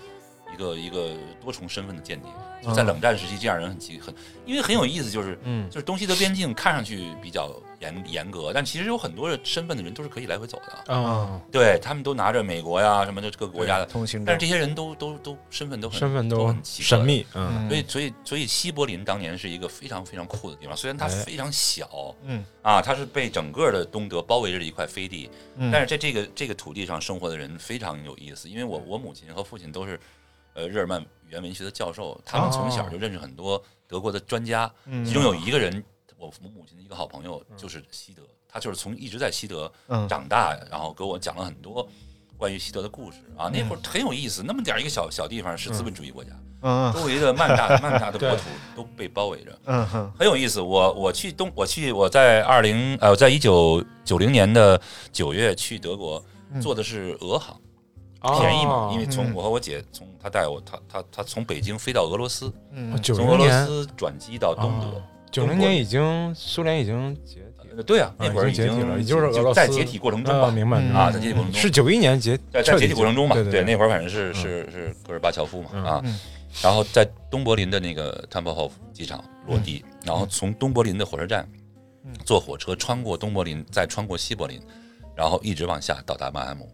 [0.53, 1.11] 一一个一个
[1.41, 2.29] 多重身份的间谍。
[2.63, 4.13] 就在冷战时期，这样人很奇很，
[4.45, 7.51] 因为很有意思，就是嗯，就是东西德边境看上去比较。
[7.83, 11.37] 严严格，但其实有很多身份的人都是可以来回走的啊。
[11.51, 17.25] 对他们都拿着美国呀什么的各个国家的通行但是这些人都都都身份都很身份都很神秘。
[17.33, 25.29] 嗯，所以所以所以西柏林当年是一个非常非常酷的地方，虽然它非常小，嗯啊，它是被整个的东德包围着的一块飞地，
[25.69, 29.99] 但是在这个这个土地上生活的人非常有意思，因为我我母亲和父亲都是
[30.53, 34.71] 呃日耳曼语言文学的教授，他们从小就认识很多德国的专家，
[35.05, 35.83] 其中有一个人。
[36.15, 39.69] 我我母亲的一个好朋友就是西德，他就是从一直在西德
[40.07, 41.85] 长大，然后给我讲了很多
[42.37, 43.49] 关于西德的故事啊。
[43.51, 46.31] 那会儿很有意思，那么点一个小小地方是资本主义国家，
[46.93, 49.85] 周围的曼大 曼大的国土都被包围着，嗯
[50.17, 50.61] 很有意思。
[50.61, 54.79] 我我去东，我去我在二零呃，在一九九零年的
[55.11, 56.23] 九月去德国，
[56.61, 57.59] 坐的是俄航，
[58.39, 62.51] 便宜嘛，因为从我和我姐从她带我，她她她从北京飞到俄罗斯，
[63.03, 65.01] 从俄罗斯转机到东德。
[65.31, 76.03] 九零年已经苏联已经解体，对啊，那会儿已经解体了，也就是俄罗斯在解体过程中吧，明白啊，在解体过程中是九一年解在在解体过程中嘛，对，那会儿反正是是是戈尔巴乔夫嘛啊，
[76.61, 81.49] 然后在东柏林的那个 Tempelhof 机场落地，然后从东柏林的火车站
[82.23, 84.61] 坐火车穿过东柏林，再穿过西柏林，
[85.15, 86.69] 然后一直往下到达曼海姆，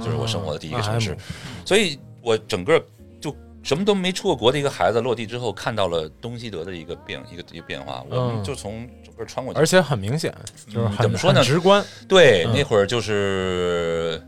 [0.00, 1.16] 就是我生活的第一个城市，
[1.64, 2.82] 所以我整个
[3.20, 3.34] 就。
[3.60, 10.32] 什么都没出过国的一个孩子落地之后，看到了东西德的一个变一个一个变化，我们就从整个穿过去，而且很明显，
[10.72, 11.42] 就是怎么说呢？
[11.42, 11.84] 直观。
[12.06, 14.22] 对，那会儿就是，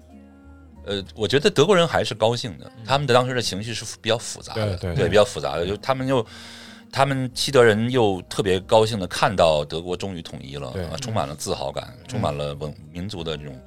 [0.84, 6.26] 呃，我觉得德国人还是高兴的，他们的当时的情绪是比较复杂的，对，比较复杂的，就他们又，
[6.92, 13.58] 他们西德人又特别高兴的看到德国终于统一了，充满了自豪感，充满了文民族的这种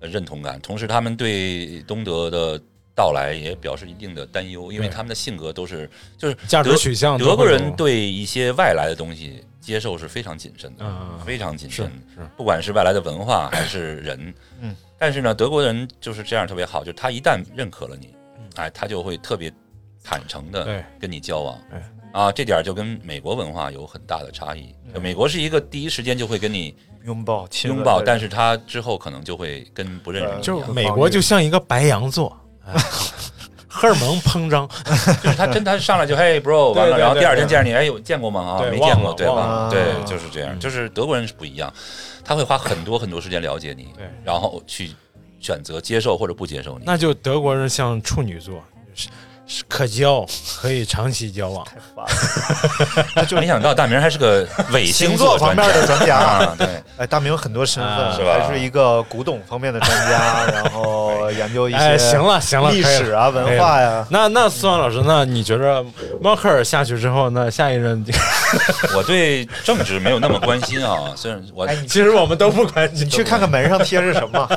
[0.00, 2.60] 认同感，同时他们对东德的。
[2.98, 7.16] 到来也表示一定的担忧，因为他们的性格都是就是价值取向。
[7.16, 10.84] 德国人对一些外来的东西接受是非常谨慎的，
[11.24, 11.88] 非常谨慎。
[12.36, 14.74] 不管是外来的文化还是人，嗯。
[14.98, 18.16] 但是呢，德国人就是这样特别好，就是他一旦认可了你，
[18.56, 19.48] 哎，他就会特别
[20.02, 21.56] 坦诚的跟你交往。
[22.12, 24.74] 啊，这点就跟美国文化有很大的差异。
[25.00, 30.74] 美国是一个第一时间就会跟你拥抱拥抱，但是他之后可能就会跟不认识你一样。
[30.74, 32.36] 美国就像一个白羊座。
[33.70, 34.66] 荷尔蒙膨胀，
[35.22, 38.40] 就是他真他上来就嘿 bro，完了，然后第二天见着你，哎有见过吗？
[38.40, 39.68] 啊，没见过，对吧？
[39.70, 40.58] 对，就是这样。
[40.58, 41.72] 就是德国人是不一样，
[42.24, 43.88] 他会花很多很多时间了解你，
[44.24, 44.90] 然后去
[45.38, 46.84] 选择接受或者不接受你。
[46.86, 48.60] 那就德国人像处女座。
[49.68, 50.26] 可交，
[50.60, 51.66] 可以长期交往。
[53.26, 56.46] 就没想到大明还是个伪星座方面的专家。
[56.56, 56.66] 对，
[56.98, 58.46] 哎，大明有很多身份，是吧？
[58.46, 64.06] 还是一个古董方面的专家， 然后研究一些行了行了历史啊文化呀。
[64.10, 65.84] 那那思旺老师，那你觉着
[66.20, 68.04] 默克尔下去之后，那下一任？
[68.94, 73.06] 我对政治没有那么关心啊，虽然我其实我们都不关心。
[73.06, 74.48] 你去看看门上贴着什么？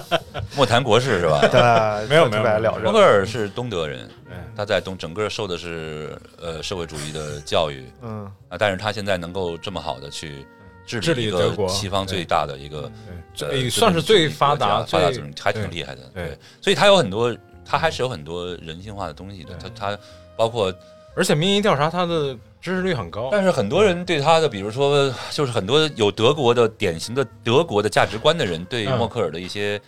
[0.56, 1.40] 莫谈国事是吧？
[1.52, 2.80] 对，没有没有了。
[2.84, 4.10] 默克尔是东德人。
[4.56, 8.32] 他在东整个受的是呃社会主义的教育，嗯。
[8.50, 10.46] 啊，但是他现在能够这么好的去
[10.86, 12.92] 治理一个西方最大的一个，
[13.38, 19.98] 对，算是最发达发达还挺厉害的，对，所以他有很多，他还是有很多人性化的东西的，他他
[20.36, 20.74] 包括，
[21.16, 29.82] 而且民意调查他的支持率很高，但是很多人对他的，比如说就是很多有德国的典型的德国的价值观的人，对默克尔的一些。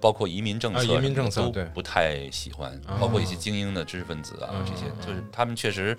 [0.00, 5.96] 包括移民政策，移民政策都不太喜欢，包括一些精英的知识分子啊，这些就是他们确实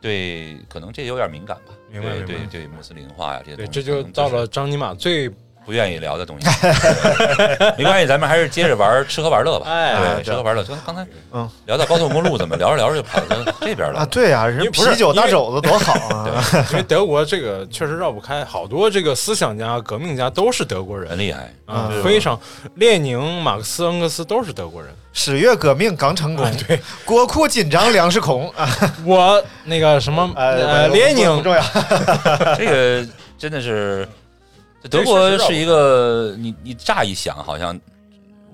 [0.00, 5.30] 对，可能这有点敏感吧，对对对，穆斯林化呀这些东西，这就到了张尼玛最。
[5.64, 6.46] 不愿意聊的东西，
[7.78, 9.66] 没关系，咱们还是接着玩吃喝玩乐吧。
[9.70, 10.64] 哎，对，吃喝玩乐。
[10.64, 14.06] 就刚才，嗯，聊到高速公路，怎么聊着聊着就跑到这边了啊？
[14.06, 16.44] 对啊，人啤酒大肘子多好啊！
[16.72, 22.38] 因为德国这个确实绕不开，好多这个思想家、革命家都是德国人，很厉害啊，非常。
[22.74, 24.92] 列宁、马克思、恩格斯都是德国人。
[25.12, 28.68] 十月革命刚成功，对， 国库紧张，粮食空啊。
[29.04, 31.62] 我那个什么，呃，列宁重要，
[32.58, 33.06] 这个
[33.38, 34.08] 真的是。
[34.90, 37.78] 德国是一个，你你乍一想，好像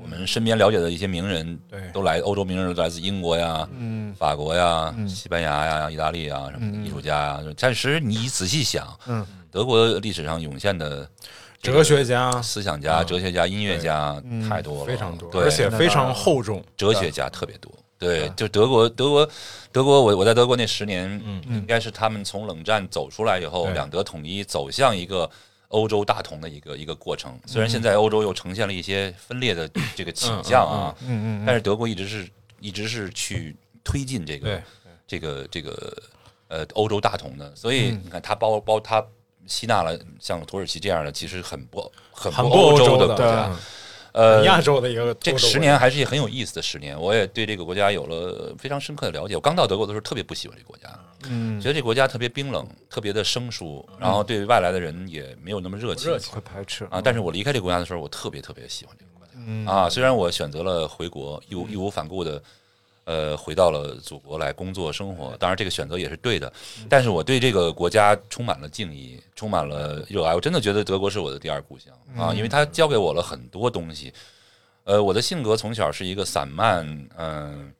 [0.00, 1.58] 我们身边了解的一些名人，
[1.92, 7.40] 都来欧洲名人来自英国呀、嗯法国呀、西班牙呀、意大利啊什么艺术家呀。
[7.58, 11.08] 但是你仔细想，嗯德国历史上涌现的
[11.62, 16.62] 哲学家、思想家、哲学家、音乐家太多了，非常多，而且非常厚重。
[16.76, 19.28] 哲学家特别多，对，就德国，德国，
[19.72, 25.28] 德国，我我在德国那十年，嗯，应该是他们从冷战走出来以后，两德统一，走向一个。
[25.68, 32.28] 欧洲大同的一个一个过程，虽然现在欧洲又呈现了一些分裂的这个倾向啊，嗯嗯，但是德国一直是
[32.61, 33.54] 一直是去
[33.85, 34.62] 推进这个
[35.07, 36.02] 这个这个
[36.48, 39.04] 呃欧洲大同的，所以你看他包包他
[39.46, 43.50] 吸纳了像土耳其这样的，其实很不很不欧洲的国家。
[44.12, 49.35] 呃，亚洲的一个这个十年还是很有意思的十年，我也对这个国家有了非常深刻的了解。
[49.37, 50.88] 我刚到德国的时候特别不喜欢这个国家，
[51.28, 57.00] 嗯，觉得这国家特别冰冷，特别的生疏，然后对外来的人也没有那么热情，会排斥啊。
[57.02, 59.88] 但是我离开这个国家的时候，我特别特别喜欢这个国家啊。
[59.88, 62.42] 虽然我选择了回国，义无义无反顾的。
[63.04, 66.52] 呃，回到了祖国来工作生活，当然这个选择也是对的，
[66.90, 70.35] 但是我对这个国家充满了敬意，充满了热爱。
[70.35, 74.12] 我真的觉得德国是我的第二故乡啊，因为它教给我了很多东西。
[74.85, 77.72] 呃，我的性格从小是一个散漫，嗯，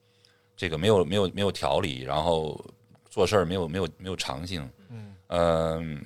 [0.57, 2.59] 这个没有没有没有条理，然后
[3.19, 4.69] 做事儿没有没有没有长性，
[5.29, 6.01] 嗯，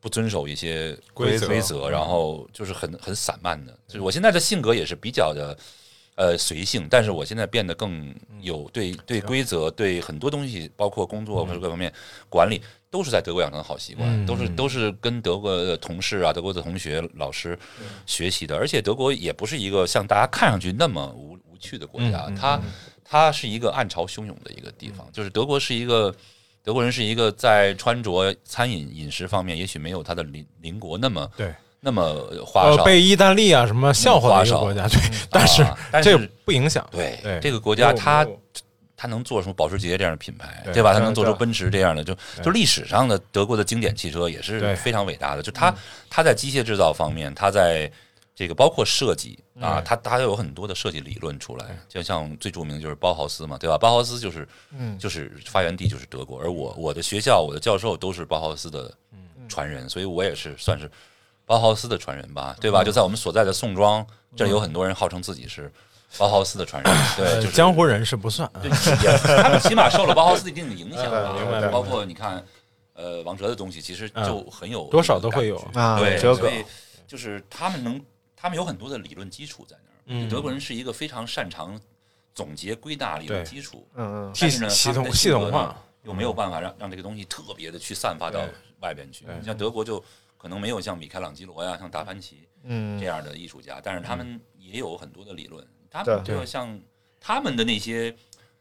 [0.00, 3.78] 不遵守一些规规则，然后就是很很散漫的。
[3.86, 5.56] 就是我现在的性格也是比较的。
[6.14, 11.92] 呃，随性，但是我现在变得更有对对规则，对很多东西，包括工作或者各方面
[12.30, 17.58] 管理，都是在德国养成的好习惯，都是都是跟德国的同事啊、德国的同学、老师
[18.06, 18.56] 学习的。
[18.56, 22.58] 而且德国也不是一个像大家看上去那么无无趣的国家，它
[23.04, 25.06] 它是一个暗潮汹涌的一个地方。
[25.12, 26.16] 就是德国是一个
[26.66, 31.54] 德国人是一个在穿着、餐饮、饮食方面，也许没有他的邻邻国那么对。
[31.78, 32.02] 那么
[32.44, 34.98] 花哨，被意大利啊什么笑话的一个国家，对，
[35.30, 35.64] 但是
[36.02, 36.84] 这不影响。
[36.90, 38.26] 对，这个国家它
[38.96, 40.92] 它能做出保时捷这样的品牌，对吧？
[40.92, 45.42] 它能做出奔驰这样的，就就历史上的德国的经典汽车也是非常伟大的。
[45.42, 45.72] 就它
[46.10, 47.88] 它在机械制造方面，它在
[48.34, 51.78] 这个包括设计啊，他他有很多的设计理论出来。
[51.88, 53.78] 就像最著名的就是包豪斯嘛，对吧？
[53.78, 54.48] 包豪斯就是
[54.98, 58.92] 就是发源地就是德国，而我我的学校我的教授都是包豪斯的
[59.48, 60.90] 传人，所以我也是算是。
[61.48, 62.82] 包豪斯的传人吧，对吧？
[62.82, 65.72] 就在我们所在的宋庄，这里有很多人号称自己是
[66.18, 68.68] 包豪斯的传人，对，就是江湖人士不算，对
[69.40, 71.68] 他们起码受了包豪斯一定的影响吧。
[71.70, 72.44] 包括你看，
[72.94, 76.00] 呃，王哲的东西其实就很有，多少都会有啊。
[76.00, 76.64] 对，所以
[77.06, 78.04] 就是他们能，
[78.36, 79.96] 他们有很多的理论基础在那儿。
[80.04, 81.80] 嗯，德国人是一个非常擅长
[82.34, 85.82] 总结归纳理论基础，嗯嗯，但是呢，系统系统化。
[86.04, 88.40] 又没有办法让让这个东西特别的去散发到
[88.78, 89.24] 外边去。
[89.40, 90.04] 你像德国就。
[90.38, 92.46] 可能没有像米开朗基罗呀、像达芬奇
[93.00, 95.66] 这样的艺术家，但是他们也有很多的理论。
[95.90, 96.78] 他们就像
[97.18, 98.14] 他们的那些，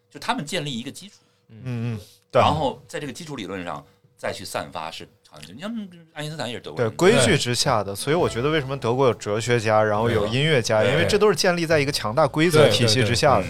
[0.09, 1.17] 就他们建立一个基础，
[1.49, 1.99] 嗯嗯，
[2.31, 3.85] 然后在这个基础理论上
[4.17, 5.07] 再去散发是
[5.53, 5.71] 你像
[6.13, 13.45] 爱因斯坦也是德国对规矩之下的，所以我觉得为什么德国有哲学家，然后有音乐家，因为这都是建立在一个强大规则体系之下的。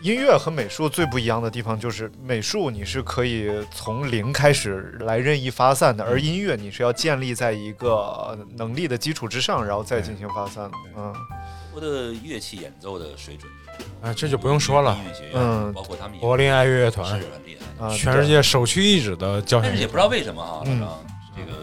[0.00, 10.76] 音乐和美术最不一样的地方就是，美术你是可以从零开始来任意发散的，而音乐你是要建立在一个能力的基础之上，然后再进行发散的。
[10.96, 11.14] 嗯，
[11.74, 13.50] 我的乐器演奏的水准，
[14.02, 14.96] 啊，这就不用说了。
[14.98, 19.68] 音乐学院，嗯，包括他们柏林爱乐乐团，是很厉害，全世界首屈一指的交响。
[19.68, 20.62] 但是也不知道为什么哈，
[21.36, 21.58] 这个。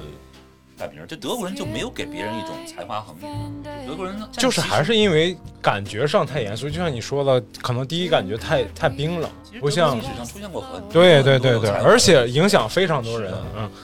[0.80, 3.86] 大名，这德国人就没有给别人一种才华横溢。
[3.86, 13.34] 德国人就是还是因为感觉上太严肃，就像你说的，可能第一感觉太太冰冷，不像历史上出现过很对对对对，而且影响非常多人，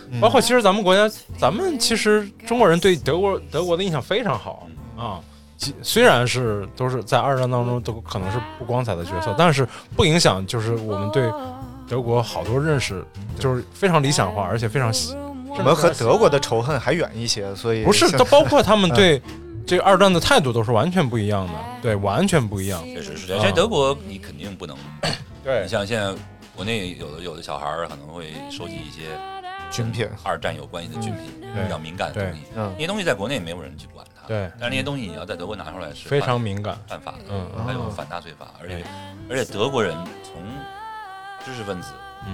[0.09, 5.19] 嗯，包括其实咱们国家，咱们其实中国人对德国德国的印象非常好啊，
[5.81, 11.31] 虽然是都是在二战当中都可能是不光彩的角色，但是不影响就是我们对
[11.87, 13.03] 德国好多认识
[13.39, 15.15] 就是非常理想化，而且非常喜。
[15.47, 19.21] 我们和德国的仇恨还远一些，所以不是，都包括他们对
[19.65, 22.83] 这个二战的态度都是完全不一样的，对，完全不一样。
[22.83, 23.41] 确实是这样。
[23.41, 24.75] 在德国，你肯定不能，
[25.43, 26.13] 对你像现在
[26.53, 29.03] 国内有的有的小孩儿可能会收集一些
[29.71, 32.41] 军品，二战有关系的军品，比较敏感的东西。
[32.55, 34.51] 嗯，那些东西在国内没有人去管它，对。
[34.59, 38.85] 但是那些东西你要在德国拿出来是非常敏感、犯法的，嗯，还有反纳粹法，而且
[39.29, 40.43] 而且德国人从
[41.45, 41.89] 知识分子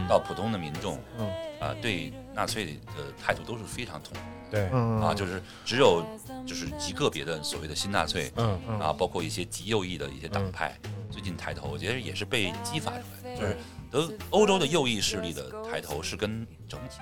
[0.08, 1.28] 到普通的民众，嗯。
[1.60, 2.12] 啊对。
[2.34, 6.02] 纳粹的态度都是非常统一的，对，啊，就是只有
[6.48, 10.74] 就是极个别的所谓的新纳粹，嗯，啊，包括一些极右翼的一些党派，
[11.10, 13.58] 最近抬头，我觉得也是被激发出来的，就是
[13.92, 17.00] 德欧洲的右翼势力的抬头是跟整体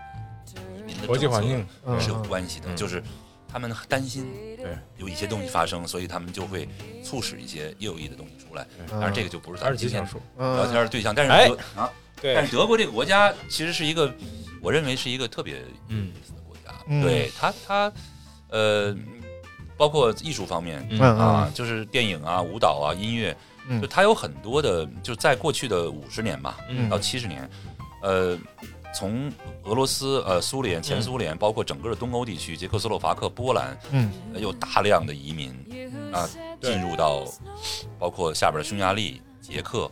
[0.76, 1.64] 移民的国际环境
[2.00, 3.04] 是有关系的，就是
[3.52, 4.78] 他们担心对。
[4.98, 6.68] 有一些东西发生，所以他们就会
[7.04, 10.06] 促使一些业有益的东西出来，但是这个就不是咱们今天
[10.38, 11.32] 聊天的对象，但是
[11.76, 11.90] 啊，
[12.22, 14.14] 对，但是德国这个国家其实是一个。
[14.62, 17.90] 我认为是一个特别有意思的国家，对它它
[18.50, 18.94] 呃，
[19.78, 23.34] 包括艺术方面啊，就是电影啊、舞蹈啊、音乐，
[23.80, 26.58] 就它有很多的，就在过去的五十年吧，
[26.90, 27.50] 到七十年，
[28.04, 28.38] 呃，
[28.94, 29.32] 从
[29.64, 35.52] 俄罗斯、呃苏联、前苏联，包括整个的东欧地区，捷克斯洛伐克、波兰，嗯，有大量的移民
[36.14, 36.28] 啊
[36.62, 37.26] 进入到，
[37.98, 39.90] 包括下边的匈牙利、捷克。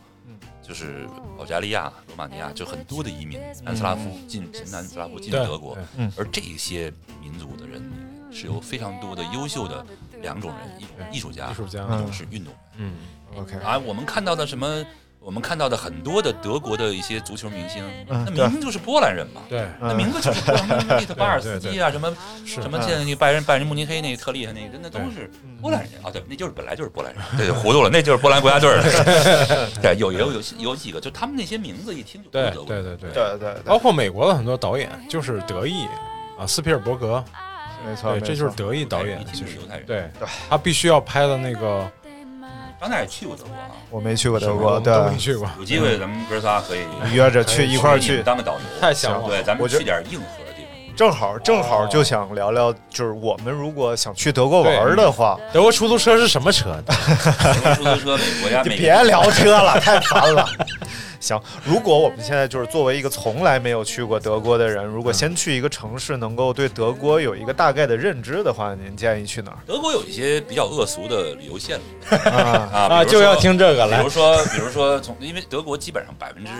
[0.60, 5.78] 就是保加利亚、罗马尼亚，就很多的移民，南斯拉夫进前南斯拉夫进德国，
[6.14, 6.92] 而这些
[7.22, 9.82] 民族的人里面是有非常多的优秀的
[10.20, 12.56] 两种人，一种艺术家，艺术家，一种是运动员。
[12.76, 12.92] 嗯
[13.38, 13.56] ，OK。
[13.60, 14.84] 啊，我们看到的什么？
[15.20, 19.42] 我们看到的很多的德国的一些足球明星，那明明就是波兰人嘛。
[19.48, 22.16] 对，那名字就是波兰，利特巴尔斯基啊，什么
[22.46, 26.10] 什么现在那拜仁拜仁慕尼黑那个特厉害那个，那都是波兰人啊。
[26.10, 27.22] 对，那就是本来就是波兰人。
[27.36, 29.68] 对，糊涂了，那就是波兰国家队的。
[29.82, 32.66] 对，有有有有几个，就他们那些名字一听就对德国。
[32.66, 35.84] 对对对对对，包括美国的很多导演就是德裔
[36.38, 37.22] 啊，斯皮尔伯格，
[37.84, 39.22] 没错，这就是德裔导演。
[39.26, 39.84] 就是犹太人。
[39.84, 40.10] 对，
[40.48, 41.90] 他必须要拍的那个。
[42.80, 45.48] 张大也去过德国啊，我没去过德国，对，没去过。
[45.58, 46.80] 有机会咱们哥仨可以
[47.12, 49.28] 约着去一块儿去当个导游，太香了。
[49.28, 50.96] 对，咱们去点硬核的地方。
[50.96, 56.80] 正好正好就想聊聊，就是我们如果想去德国玩的话，德国出租车是什么车？
[56.86, 56.94] 德
[57.64, 60.48] 国出租车，美国家， 别聊车了， 太烦了。
[61.20, 69.58] 行，如果我们现在就是作为一个从来没有去过德国的人，如果先去一个城市，能够对德国有一个大概的认知的话，您建议去哪儿？
[69.66, 73.98] 德国有一些比较恶俗的旅游线路啊 啊，就要听这个了。
[73.98, 76.50] 比如说，比如说从，因为德国基本上百分之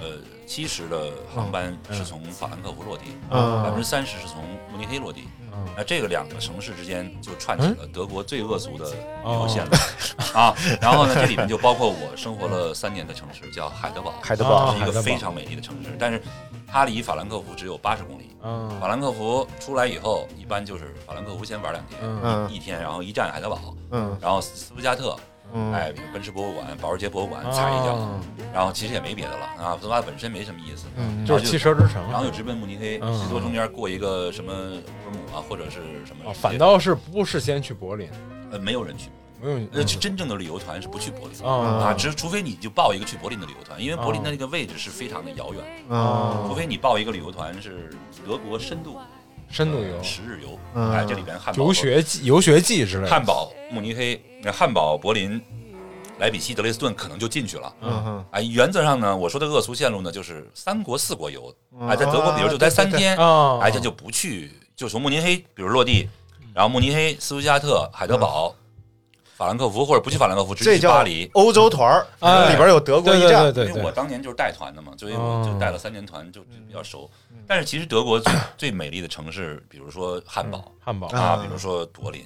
[0.00, 5.28] 呃七十的航班是从法兰克福落地，百分之三十是从慕尼黑落地。
[5.76, 9.72] 那这个两个城市之间就串起了德国最恶俗的旅游线路
[10.34, 10.54] 啊。
[10.80, 14.14] 然后呢，这里面就包括我生活了三年的城市，叫海德堡。
[14.22, 16.22] 海德堡是一个非常美丽的城市，但是
[16.66, 18.36] 它离法兰克福只有八十公里。
[18.80, 22.00] 法兰克福出来以后，一般就是法兰克福先玩两天，
[22.50, 23.74] 一天，然后一站海德堡，
[24.20, 25.16] 然后斯图加特。
[25.72, 28.20] 哎，奔驰博物馆、保时捷博物馆踩一脚，
[28.52, 29.74] 然后其实也没别的了啊。
[29.74, 30.86] 斯图加特本身没什么意思，
[31.26, 32.02] 就是汽车之城。
[32.10, 36.32] 然后就直奔慕尼黑，最多中间过一个什么乌尔姆啊，或者是什么。
[36.32, 38.08] 反倒是不是先去柏林？
[38.50, 39.58] 呃，没有人去，没有。
[39.72, 45.64] 呃，真正的旅游团是不去柏林啊，只除非你就报一个去柏林的旅游团，因为柏林的那个位置是非常的遥远
[45.96, 46.44] 啊。
[46.48, 47.90] 除非你报一个旅游团是
[48.26, 48.98] 德国深度。
[49.50, 50.58] 深度游、十日游，
[50.92, 53.10] 哎，这里边汉堡游学记、游学记之类的。
[53.10, 54.22] 汉堡、慕尼黑、
[54.52, 55.42] 汉堡、柏林、
[56.18, 57.72] 莱比锡、德累斯顿可能就进去了。
[57.80, 61.52] 嗯哼，哎，原则上呢，我说的恶俗线路呢，就是三国四国游。
[61.80, 63.16] 哎，在德国，比如就待三天，
[63.60, 66.08] 哎，这就不去，就从慕尼黑，比如落地，
[66.54, 68.54] 然后慕尼黑、斯图加特、海德堡。
[69.40, 71.26] 法兰克福或者不去法兰克福，直接去巴黎。
[71.32, 72.06] 欧洲团儿
[72.50, 77.10] 里边有德国驿站，因为我当年就是带团的嘛，所以我就带了三年团，就比较熟。
[77.46, 81.08] 但是其实德国最最美丽的城市，比如说汉堡，汉堡。
[81.08, 82.22] 啊，比如说柏林，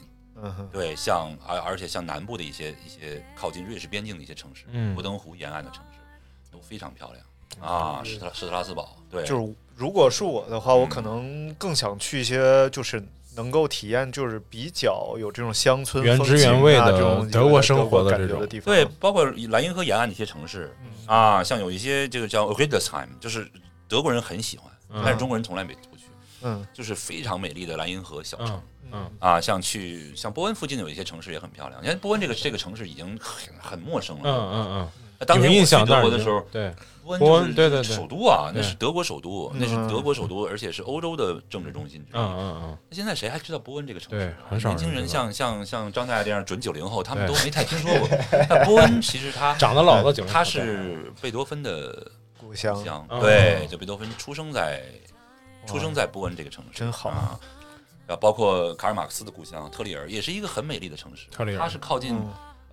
[0.72, 6.00] 对，像而而且像南部的一些一些靠近瑞士边境的一些城市，博登湖沿岸的城市
[6.50, 7.24] 都非常漂亮。
[7.60, 8.96] 啊，施特施特拉斯堡。
[9.08, 13.00] 对，就是如果是我的话，我可能更想去一些就是。
[13.36, 20.74] 能够体验就是比较有这种乡村原汁原味的这种德国生活的这种地方，对，包括莱茵河沿岸的一些城市
[21.06, 23.50] 啊，像有一些这个叫 r i d e r s h e i m 就是
[23.88, 24.70] 德国人很喜欢，
[25.04, 26.04] 但是中国人从来没不去，
[26.42, 28.62] 嗯，就是非常美丽的莱茵河小城，
[28.92, 35.26] 嗯啊，像去像波恩附近的有一些城市也很漂亮，因为波恩这个这个城市已经很很陌生了，嗯嗯嗯。
[35.26, 36.74] 当年我去德国的时候，对，
[37.04, 42.04] 波恩对对对，首都啊，那是德国首都，那是德国首都，而且是欧洲的政治中心。
[42.12, 42.78] 嗯嗯嗯。
[42.88, 44.26] 那现在谁还知道波恩这个城市？
[44.26, 44.70] 对，很少。
[44.70, 48.08] 年轻人像像像张大爷这样准九零后，他们都没太听说过。
[48.48, 53.06] 但波恩其实他 长得老他是贝多芬的故乡。
[53.20, 54.82] 对，就贝多芬出生在
[55.66, 57.38] 出生在波恩这个城市，真好啊。
[58.06, 61.26] 然后包括卡尔马克思的故乡特里尔，也是一个很美丽的城市。
[61.30, 62.18] 特里尔，它是靠近。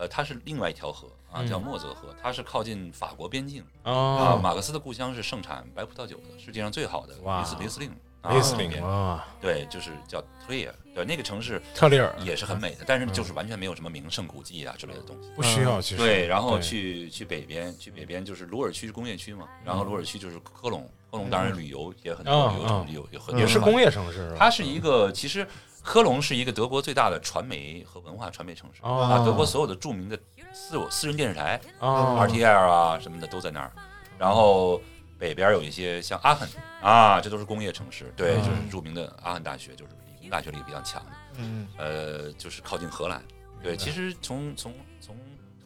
[0.02, 4.36] 呃，它是另外一条河啊，叫莫泽河，它是靠近法国边境啊。
[4.42, 7.94] 马克思的故乡是盛产白葡萄酒的，世界上最好的雷斯雷斯令，
[8.24, 15.98] 雷斯令啊，对，就是叫特里尔，对，那个城市特里尔也是很美的，但是就是完全没有什么名胜古迹啊之类的东西，不需要其实。
[15.98, 25.48] 对，然后去去北边，去北边就是鲁尔区是工业区嘛，然后鲁尔区就是科隆，科隆当然旅游也很多，旅游有有很也是工业城市，它是一个其实。
[25.84, 30.18] 科隆是一个德国最大的传媒和文化传媒城市啊，德国所有的著名的
[30.54, 33.72] 私私人电视台，RTL 啊什么的都在那儿。
[34.18, 34.80] 然后
[35.18, 36.48] 北边有一些像阿肯
[36.82, 41.12] 啊，这都是工业城市，对，就是著名的阿肯大学，就是理工大学里比较强的。
[41.38, 43.22] 嗯，呃，就是靠近荷兰。
[43.64, 45.18] 对，其实从从从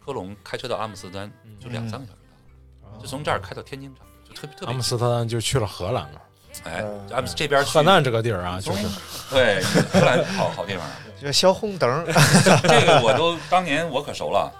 [0.03, 2.19] 科隆开车到阿姆斯特丹就两三个小时
[2.81, 4.67] 到，就从这儿开到天津场就特别特别。
[4.67, 6.21] 阿姆斯特丹就去了荷兰了。
[6.63, 8.87] 哎，咱们这边河南这个地儿啊，就是
[9.29, 10.83] 对荷兰好好地方，
[11.21, 12.05] 这小红灯，
[12.63, 14.51] 这个我都当年我可熟了，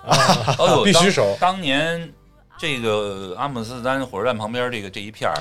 [0.58, 1.36] 哦，必须熟。
[1.40, 2.12] 当年
[2.58, 5.36] 这个阿姆斯特丹火车站旁边这个这一片儿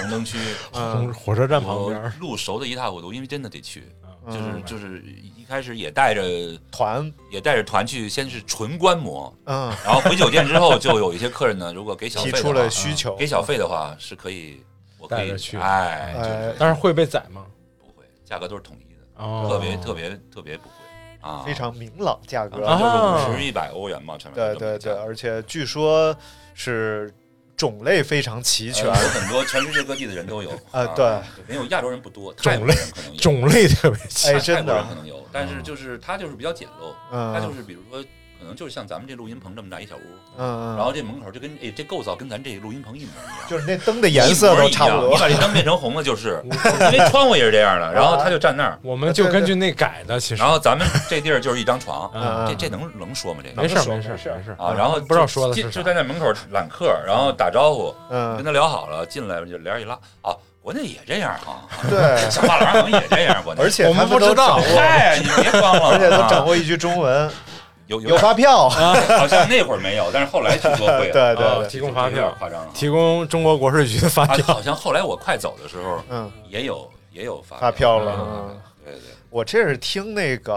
[0.00, 0.38] 红灯区，
[1.12, 3.84] 火车站旁边路熟的一塌糊涂，因为真的得去
[4.26, 5.02] 就是就是
[5.36, 6.22] 一开始也带着
[6.72, 14.62] 团，也带着团去，先是纯观摩，嗯，然后回酒店之后，就有一些客人呢，如果给小费提出了需求，给小费的话是可以，
[15.04, 17.46] 我可以去，哎，但是会被宰吗？
[17.78, 26.16] 不会，价格都是统一的，特别特别特别不贵啊，非常明朗价格，就是五十一百欧元嘛，对对对，而且据说
[26.54, 27.12] 是。
[27.56, 36.92] 种类非常齐全，有很多全世界各地的人都有啊，对，没有亚洲人不多，种类可能有，种类特别齐，哎，真的可能有，但是就是它就是比较简陋，
[37.32, 38.04] 它就是比如说。
[38.44, 40.00] 可能就是像咱们这录音棚这么大一小屋，
[40.36, 45.14] 嗯，然后这门口就跟哎这构造跟咱这录音棚一模一样，就是那灯的颜色都差不多。
[45.14, 46.42] 你把这灯变成红的，就是
[46.92, 50.20] 因为窗户也是这样的，然后他就站那儿，我们就根据那改的。
[50.20, 52.10] 其实，然后咱们这地儿就是一张床，
[52.46, 53.40] 这这能能说吗？
[53.42, 54.74] 这没事没事没事啊。
[54.76, 61.64] 然后不知道说的就在那门口揽客，然后打招呼，跟他聊好了，进来就帘一拉，啊，国内也这样啊？
[61.88, 67.30] 对，小画廊也这样，而且我们不知道，嗨，你别装了， 而且都掌握一句中文。
[67.86, 71.10] 有有发票，好像那会儿没有，但是后来听说会。
[71.12, 72.68] 对对，提供发票，夸张了。
[72.72, 74.54] 提供中国国税局的发票。
[74.54, 78.54] 好像后来我快走的时候，嗯，也有也有发发票了。
[78.84, 80.54] 对对，我这是听那个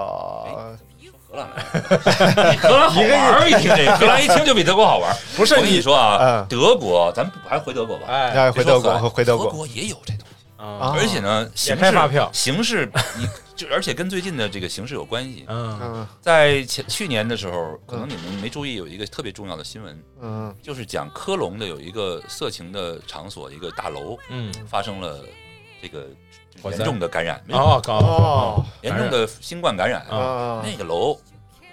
[1.30, 5.14] 荷兰 来，荷兰好玩一听这个，荷兰一听就比德国好玩。
[5.36, 8.08] 不是，我跟你说啊，德国，咱还回德国吧？
[8.08, 13.28] 哎，回德国，回德国，德国也有这东西啊，而且呢，形式发票，形式你。
[13.58, 15.44] 就而且跟最近的这个形势有关系。
[15.48, 25.20] 嗯，在前去年的时候，可能你们没注意，有一个特别重要的新闻，嗯，就是讲科隆的有一个色情的场所，一个大楼，嗯，发生了
[25.82, 26.08] 这个
[26.66, 30.06] 严重的感染，哦，哦，严重的新冠感染，
[30.64, 31.20] 那个楼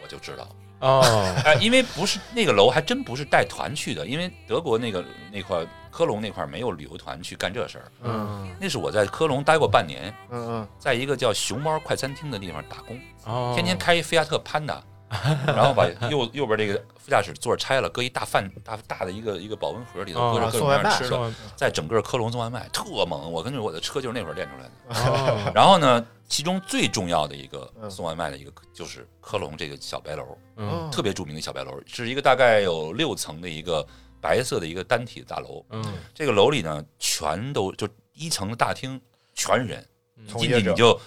[0.03, 0.49] 我就知道。
[0.85, 7.85] 哦，哎， 因为不是那个楼，还真不是带团去的，因为德国那个那块科隆那块没有旅游团去干这事儿。
[8.03, 10.13] 嗯，那是我在科隆待过半年。
[10.31, 13.01] 嗯嗯，在一个叫熊猫快餐厅的地方打工，
[13.55, 14.83] 天天开菲亚特潘达，
[15.47, 23.31] 然后把右右边这个副驾驶座拆了，搁一大饭大大的一个一个保温盒里头，搁着各种各样吃的，在整个科隆送外卖特猛。
[23.31, 25.53] 我跟着我的车就是那会儿练出来的。
[25.55, 26.05] 然后呢？
[26.27, 33.87] 其中最重要的一个送外卖的一个就是科隆这个小白楼，嗯，特别著名的小白楼，是一个大概有六层的一个
[34.23, 35.85] 白色的一个单体的大楼，嗯，
[36.15, 38.99] 这个楼里呢全都就一层的大厅
[39.35, 39.87] 全是人，
[40.39, 40.99] 进去你就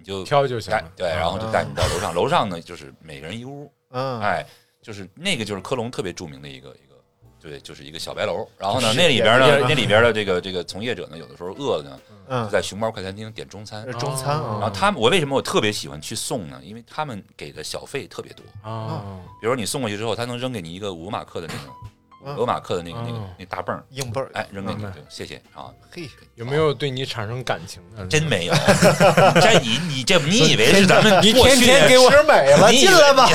[0.00, 4.44] 你就挑就行，对，然后就带你到楼上，楼上呢就是每个人一屋，嗯，哎，
[4.82, 6.96] 就是那个就是科隆特别著名的一个一个，
[7.38, 12.00] 对，就是一个小白楼，然后呢那里边呢那里边的这个这个从业者呢有的时候饿了呢。
[12.30, 14.40] 就在熊猫快餐厅点中餐，中餐。
[14.40, 16.60] 然后他们，我为什么我特别喜欢去送呢？
[16.62, 19.02] 因为他们给的小费特别多啊。
[19.40, 21.74] 比如你送过去之后，他能扔给你一个五马克的那种。
[22.36, 25.72] 罗马克的那个那个那大泵硬泵哎，扔给你，谢谢啊。
[25.90, 28.06] 嘿，有没有对你产生感情的？
[28.06, 28.54] 真没有。
[29.40, 31.18] 这你你这你以为是咱们？
[31.22, 33.28] 你天天给我吃美了，进来吧。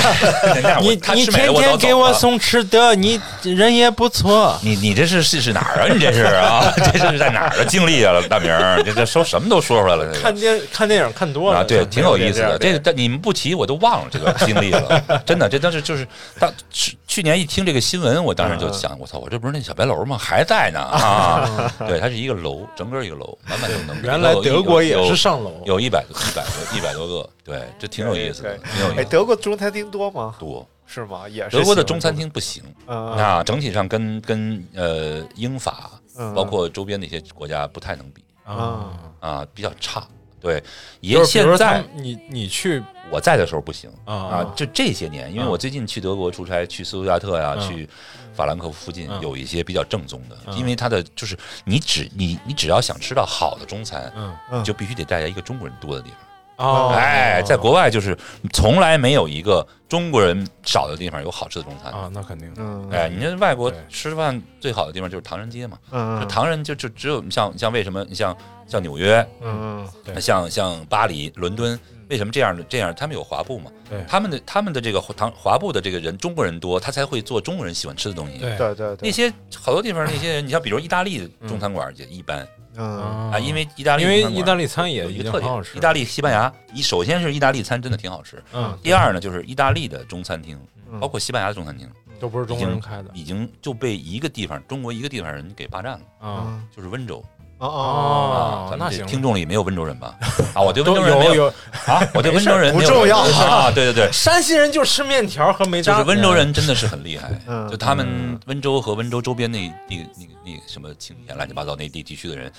[0.80, 4.56] 你 你天天给我送吃的，你人也不错。
[4.62, 5.88] 你你这是是是哪儿啊？
[5.92, 6.72] 你这是啊？
[6.92, 8.14] 这是在哪儿的经历啊？
[8.28, 8.48] 大明，
[8.84, 10.12] 这这说什么都说出来了。
[10.12, 12.56] 看电看电影看多了啊，对，挺有意思的。
[12.58, 15.22] 这你们不提我都忘了这个经历了。
[15.26, 16.06] 真的，这当时就是
[16.38, 18.70] 当去去年一听这个新闻，我当时就。
[18.70, 20.18] 想我操，我这不是那小白楼吗？
[20.18, 21.72] 还在呢啊！
[21.88, 24.02] 对，它是一个楼，整个一个楼，满满都能。
[24.02, 27.30] 原来德国也是上楼，有一百一百多一百多个。
[27.42, 29.00] 对，这挺有意思的，挺有意思。
[29.00, 30.34] 哎，德国中餐厅多吗？
[30.38, 31.26] 多是吗？
[31.26, 31.56] 也是。
[31.56, 35.92] 德国的中餐厅不行啊，整体上跟跟呃英法，
[36.34, 38.90] 包括周边的一些国家不太能比啊
[39.20, 40.06] 啊，比较差。
[40.38, 40.62] 对，
[41.00, 47.88] 也现在你你去我在的时候不行啊，就这些年，因为我最近去德国出差，去斯图加特呀，去
[48.34, 54.12] 法兰克福附近有一些比较正宗的，因为它的就是你只你你只要想吃到好的中餐，
[54.50, 56.18] 嗯，就必须得带在一个中国人多的地方。
[56.58, 58.16] 哦，哎，在国外就是
[58.50, 61.92] 从来没有一个中国人少的地方有好吃的中餐。
[61.92, 62.50] 啊，那肯定。
[62.56, 68.34] 嗯，哎，你看外国吃饭最好的地方就是唐人街嘛，嗯，唐人就就只有像像为什么你像
[68.66, 69.86] 像纽约，嗯，
[70.18, 71.78] 像像巴黎、伦敦，
[72.08, 72.94] 为什么这样的这样？
[72.94, 78.38] 他们有华埠嘛，对，他们的他们的这个唐华埠的这个人中国人多，他才会做中国人喜欢吃的东西。
[78.38, 82.46] 对对对，那些好多地方那些人，你像比如意大利的中餐馆也一般。
[82.78, 88.42] 嗯啊，因为意大利，因为意大利餐也一个特点，意大利、西班牙，一首先是意大利餐真的挺好吃。
[88.52, 90.60] 嗯，第二呢，就是意大利的中餐厅，
[91.00, 91.90] 包括西班牙的中餐厅，
[92.20, 96.00] 都不是中国人开的，已经就被一个地方，中国一个地方人给霸占了。
[96.20, 97.24] 啊，就是温州。
[97.58, 100.14] 哦哦，咱们这听众里没有温州人吧？
[100.54, 101.46] 啊，我对温州人没有
[101.86, 103.70] 啊，我对温州人不重要啊。
[103.70, 105.92] 对对对，山西人就吃面条和梅渣。
[105.92, 107.30] 就是温州人真的是很厉害，
[107.70, 112.52] 就他们温州和温州周边那那那那什么青年乱七八糟那地地区的人，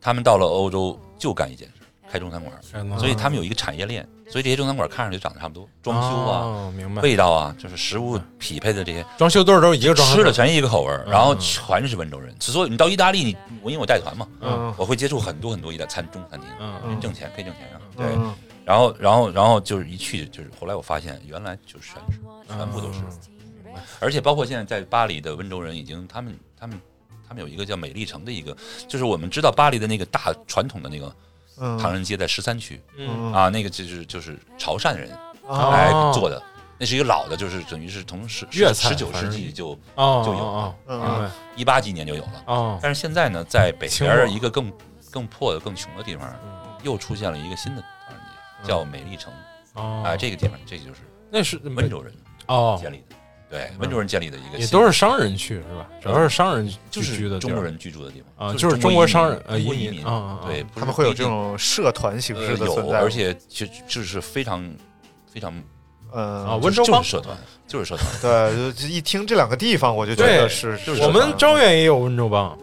[0.00, 1.74] 他们到了欧洲就干一件事，
[2.10, 12.34] 开中餐馆，所以他们有一个产业链，所以这些中餐馆看上去长得差不多，装修啊，明白，味道啊，就是食物匹配的这些装修都是都是一个装，吃的全一个口味然后全是温州人。
[12.40, 14.26] 所以你到意大利，你我因为我带团嘛，
[14.76, 18.06] 我会接触很多很多意大餐中餐厅，嗯，挣钱可以挣钱啊，对。
[18.64, 23.00] 然后然后然后就是一去就是后来我发现原来就是全是全部都是，
[24.00, 26.80] 而且包括现在在巴黎的温州人已经他们他们。
[27.28, 28.56] 他们有一个叫美丽城的一个，
[28.88, 31.14] 就是我们知道巴黎的那个大传统的那个
[31.78, 32.80] 唐人街在十三区，
[33.34, 35.10] 啊，那个就是就是潮汕人
[35.48, 36.42] 来做的，
[36.78, 44.72] 那是一个老的，就是等于是从十十九世纪就就有了，一八几年就有了，但是现在呢，在北边一个更
[45.10, 46.34] 更破的、更穷的地方，
[46.82, 48.24] 又出现了一个新的唐人
[48.62, 49.32] 街，叫美丽城，
[49.74, 51.00] 啊，这个地方这就是
[51.30, 52.14] 那是温州人
[52.46, 52.78] 哦。
[52.80, 53.09] 建立的。
[53.50, 55.88] 对，温州人建立的一个，也都是商人去是吧？
[56.00, 64.64] 主要是商人就是的中国人居住的地方啊，就是中国商人呃移民啊，对，他们会有这种社团形式的存在，而且就就是非常
[65.32, 65.52] 非常
[66.12, 67.36] 呃啊，温州就是社团，
[67.66, 68.06] 就是社团。
[68.22, 72.56] 对，就一听这两个地方，我就觉得是，就是我们招远也有温州帮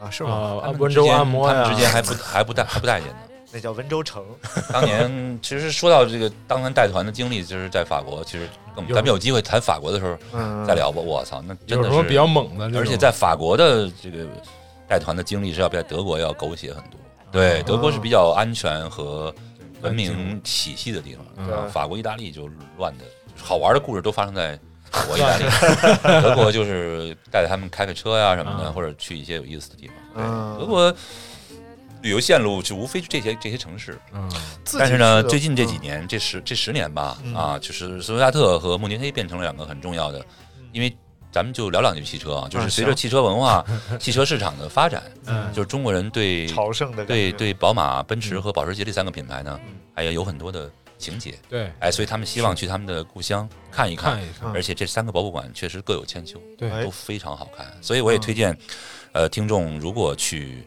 [0.00, 0.62] 啊，是吗？
[0.78, 3.16] 温州按摩呀，之间还不还不带还不待见呢。
[3.52, 4.24] 那叫温州城。
[4.72, 8.22] 当年其实说到这个当年带团的经历，就是在法国。
[8.24, 10.16] 其实更咱们有机会谈法国的时候
[10.64, 11.00] 再聊吧。
[11.00, 12.78] 我操，那真的是比较猛的。
[12.78, 14.24] 而且在法国的这个
[14.86, 17.00] 带团的经历是要比在德国要狗血很多。
[17.32, 19.34] 对，德国是比较安全和
[19.82, 21.68] 文明体系的地方。
[21.70, 22.48] 法国、意大利就
[22.78, 23.04] 乱的，
[23.36, 24.58] 好玩的故事都发生在
[24.90, 25.44] 法国、意大利。
[26.22, 29.96] 德国就是带着他们开开车呀什么的，或者去一些有意思的地方。
[30.14, 30.94] 对德国。
[32.02, 34.30] 旅游线路就无非是这些这些城市，嗯，
[34.78, 40.24] 但是呢，最近这几年这十这十年吧，啊，就是斯图加特和慕尼黑变成了两个很重要的，
[40.72, 40.96] 因为
[41.30, 43.64] 咱们就聊两句汽车啊，就是随着汽车文化、
[44.00, 49.60] 汽车市场的发展，嗯，就是中国人对 朝圣的对对宝马、奔驰和保时捷这三个品牌呢，
[49.94, 54.18] 还有很多的情节，对，哎，所以他们希望去他们的故乡看一看，
[54.54, 58.56] 而且这三个博物馆确实各有千秋，对，都非常好看，所以我也推荐，
[59.12, 60.66] 呃，听众如果去。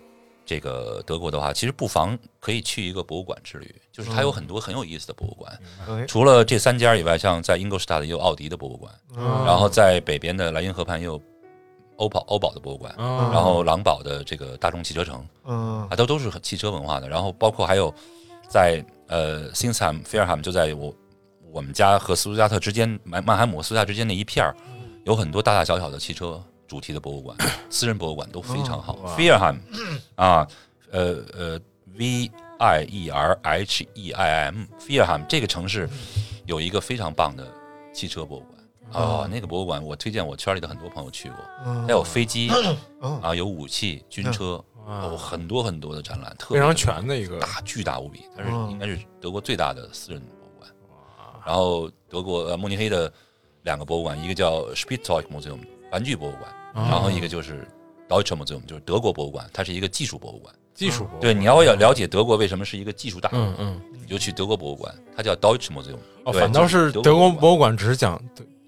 [0.53, 5.51] 这个德国的话，其实不妨可以去一个博物馆之旅，就是它有很多很有意思的博物馆。
[6.07, 11.19] 除了这三家以外，像在英格施塔也有奥迪的博物馆，然后在北边的莱茵河畔也有
[11.95, 15.25] 欧宝欧宝的博物馆，然后狼堡的这个大众汽车城，
[15.89, 17.09] 啊，都都是汽车文化的。
[17.09, 17.91] 然后包括还有
[18.47, 20.93] 在呃辛斯坦菲尔汉姆，就在我
[21.51, 24.55] 我们家和斯图加特之间，曼曼海姆斯图加之间那一片儿，
[25.03, 26.39] 有很多大大小小的汽车。
[26.73, 27.37] 主题的博物馆、
[27.69, 28.97] 私人博物馆都非常好。
[29.05, 29.57] f e r h a m
[30.15, 30.47] 啊，
[30.89, 31.59] 呃呃
[31.95, 35.87] ，V I E R H E I M，f e r h a m 这个城市
[36.47, 37.45] 有一个非常棒的
[37.93, 38.49] 汽车博物馆。
[38.93, 41.37] 哦，那个博物馆我推荐我圈里的很多朋友去过。
[41.85, 42.49] 还有飞机
[43.21, 44.59] 啊，有武器、军车，
[45.03, 48.23] 有很多很多的展览，特非常全的一个大巨大无比。
[48.35, 50.71] 它是应该是德国最大的私人博物馆。
[51.45, 53.13] 然后德国呃慕尼黑的
[53.61, 55.59] 两个博物馆，一个叫 Spielzeug Museum。
[55.91, 57.67] 玩具博物馆，然后一个就是
[58.09, 60.53] Deutsche Museum，就是德国博物馆，它是一个技术博物馆。
[60.73, 65.97] 技术博物馆对，你要要了解德国为什么是一个技术大国，嗯嗯，你就去德国博物馆，它叫 Deutsche Museum。
[66.23, 68.19] 哦，反倒是德国博物馆只是讲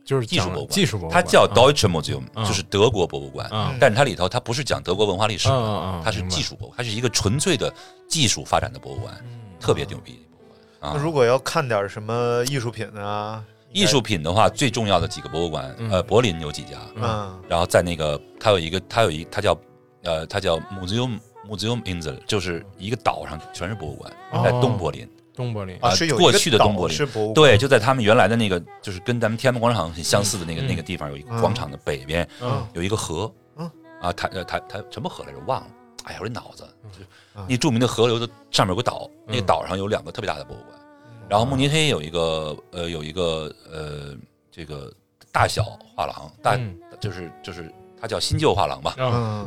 [0.03, 3.49] 就是技术博物馆，技术博物馆，它叫 Deutsche Museum，就是德国博物馆。
[3.79, 7.73] 但是它里头它不是讲德国文化历史的，它是技术博物馆，它是一个纯粹的
[8.07, 9.13] 技术发展的博物馆，
[9.59, 10.93] 特别牛逼博物馆。
[10.93, 13.43] 那如果要看点什么艺术品啊？
[13.75, 19.57] 艺术品的话，最重要的几个博物馆，呃，柏林有几家，嗯，然后在那个，它有一个，它有一，它叫，
[20.03, 24.09] 呃，它叫 Museum Museum Insel，就是一个岛上全是博物馆，
[24.41, 25.05] 在东柏林，
[25.35, 25.77] 东柏林。
[25.81, 32.25] 啊，是过去的东柏林，是博物馆，对，就在他们原来的那个，就是跟咱们天安门广场很相似的那个那个地方，有一个广场的北边，
[32.71, 33.69] 有一个河，嗯，
[33.99, 35.39] 啊，它呃它它什么河来着？
[35.45, 35.67] 忘了，
[36.05, 36.65] 哎呀，我这脑子，
[37.45, 40.79] 那著名的河流的上面有个岛，那个岛上有两个特别大的博物馆。
[41.29, 44.15] 然后慕尼黑有一个呃有一个呃
[44.51, 44.91] 这个
[45.31, 45.63] 大小
[45.95, 46.59] 画廊，大
[46.99, 48.95] 就是就是它叫新旧画廊吧，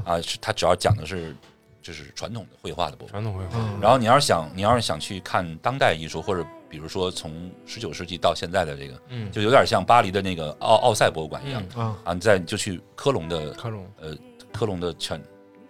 [0.05, 1.35] 啊是它主要讲的是
[1.81, 3.11] 就是传统的绘画的部分。
[3.13, 3.59] 传统绘画。
[3.81, 9.01] 然后你要是想你要是想去看当代艺术，或者比如说从十九世纪到现在的这个，
[9.31, 11.63] 就有点像巴黎的那个奥奥赛博物馆一样。
[12.05, 13.87] 啊，你再就去科隆的科隆。
[14.01, 14.15] 呃
[14.51, 15.23] 科隆的全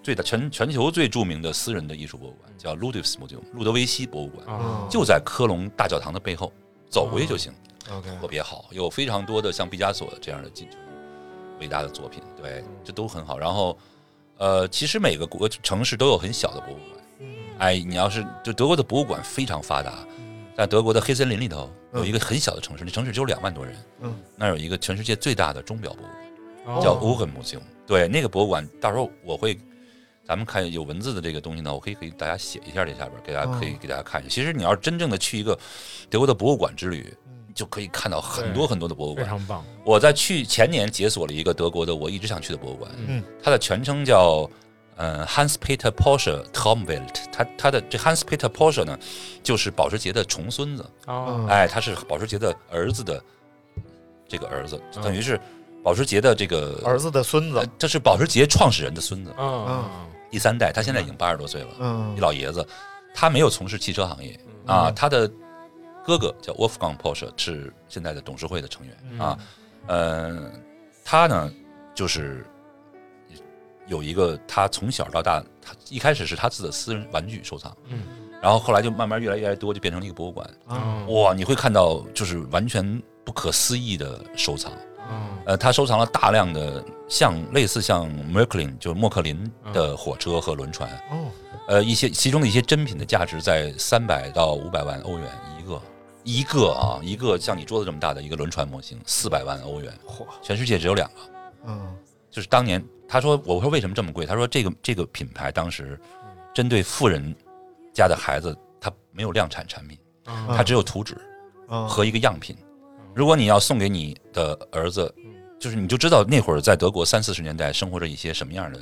[0.08, 2.50] 最大全全球最著名的私人的艺术博物馆。
[2.56, 4.46] 叫 Ludwig Museum，路德维希博物馆，
[4.88, 6.50] 就在科隆大教堂的背后，
[6.88, 7.52] 走过去就行。
[7.90, 10.66] OK，特别好，有非常多的像毕加索这样的进
[11.60, 13.38] 伟大的作品，对，这都很好。
[13.38, 13.76] 然后，
[14.38, 17.28] 呃，其实每个国城市都有很小的博物馆。
[17.58, 20.06] 哎，你要是就德国的博物馆非常发达，
[20.56, 23.76] 在德国的黑森林里头有一个很小的城市，那城市只有两万多人。
[24.00, 27.60] 嗯，那有一个全世界最大的钟表博物馆，叫 Uhren Museum。
[27.86, 29.58] 对，那个博物馆到时候我会。
[30.28, 34.30] 咱们看有文字的这个东西呢，我可以给大家写一下这下边，给大家可以给大家看一下。
[34.30, 35.58] 其实你要真正的去一个
[36.10, 37.10] 德国的博物馆之旅，
[37.54, 39.64] 就可以看到很多很多的博物馆，非常棒。
[39.86, 44.46] 我在去前年解锁了一个德国的我一直想去的博物馆，嗯，它的全称叫
[44.96, 48.98] 呃 Hans Peter Porsche Tomwelt，它它的这 Hans Peter Porsche 呢，
[49.42, 53.24] 就是保时捷的重孙子，哦，哎，他是保时捷的儿子的
[54.28, 55.40] 这个儿子，等于是
[55.82, 59.84] 保时捷的这个儿子的孙子，这是保时捷创始人的孙子，嗯嗯。
[60.30, 62.66] 第三代，他现在已经八十多岁了，嗯，一老爷子，
[63.14, 64.90] 他没有从事汽车行业啊。
[64.90, 65.30] 他的
[66.04, 69.38] 哥哥叫 Wolfgang Porsche，是现在的董事会的成员啊。
[69.86, 70.52] 嗯，
[71.04, 71.52] 他呢，
[71.94, 72.44] 就是
[73.86, 78.02] 有一个他从小到大，他一开始是他自己的私人玩具收藏，嗯，
[78.42, 80.48] 然后后来就慢慢越来越来越多，就变成了一个博物馆。
[81.08, 84.70] 哇，你会看到就是完全不可思议的收藏。
[85.46, 90.90] 呃，他收藏了大量的像类似像 Merklin 就是莫克林的火车和轮船。
[91.10, 91.30] 哦，
[91.68, 95.26] 呃，一些其中的一些珍品的价值在三百到五百万欧元
[95.58, 95.82] 一个，
[96.22, 99.92] 一个啊，一个像你桌子这么大的一个轮船模型，四百万欧元。
[100.06, 100.26] 嚯！
[100.42, 101.14] 全世界只有两个。
[101.66, 101.96] 嗯，
[102.30, 104.26] 就是当年他说，我说为什么这么贵？
[104.26, 105.98] 他说这个这个品牌当时
[106.52, 107.34] 针对富人
[107.94, 109.98] 家的孩子，他没有量产产品，
[110.48, 111.16] 他只有图纸
[111.88, 112.54] 和一个样品。
[113.14, 115.12] 如果你要送给你的儿子，
[115.58, 118.80] 就是你就知道那会儿在德国三四十年代生活着一些什么样的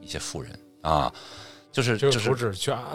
[0.00, 0.52] 一些富人
[0.82, 1.12] 啊，
[1.70, 2.18] 就是就是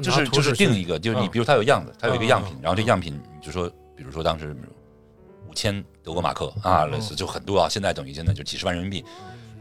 [0.02, 4.56] 就是就是定一个，就是你比如他有样子，他有一个样品，然后这样品就说，比如说当时
[5.50, 9.04] 五千德国马克啊，类似就很多啊，现在等于现在就几十万人民币。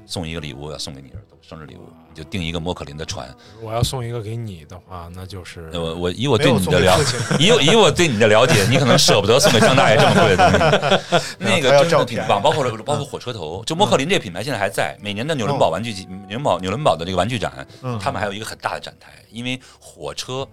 [0.06, 3.28] 送一个礼物要送给你儿子生日礼物，你就订一个莫可林的船。
[3.60, 11.26] 我要送一个给你的话，那就是我我 以我对你的了解，以以我对你的了解，你可能舍不得送给张大爷这么贵的东西。
[11.38, 14.96] 那个真的挺棒，包括包括火车头，就莫克林这个品牌现在还在。
[15.00, 17.66] 每年的纽伦堡玩具纽伦堡纽伦堡的这个玩具展，
[18.00, 20.46] 他们还有一个很大的展台，因为火车。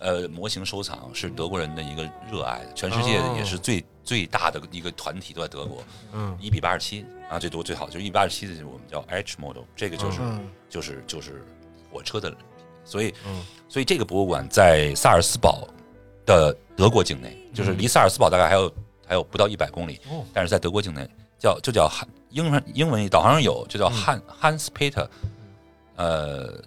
[0.00, 5.84] 呃，模型收藏是德国人的一个热爱，全世界也是最最大的一个团体都在德国。
[6.14, 10.18] 嗯，一比八十七啊，最多最好就是一比八十七的，我们叫 H model，这个就是
[10.70, 11.44] 就是就是
[11.92, 12.34] 火车的，
[12.82, 13.14] 所以
[13.68, 15.68] 所以这个博物馆在萨尔斯堡
[16.24, 18.72] 的德国境内，就是离萨尔斯堡大概还有
[19.06, 20.00] 还有不到一百公里，
[20.32, 21.06] 但是在德国境内
[21.38, 25.06] 叫就叫汉英文英文导航上有就叫汉 Hans Peter，
[25.96, 26.58] 呃，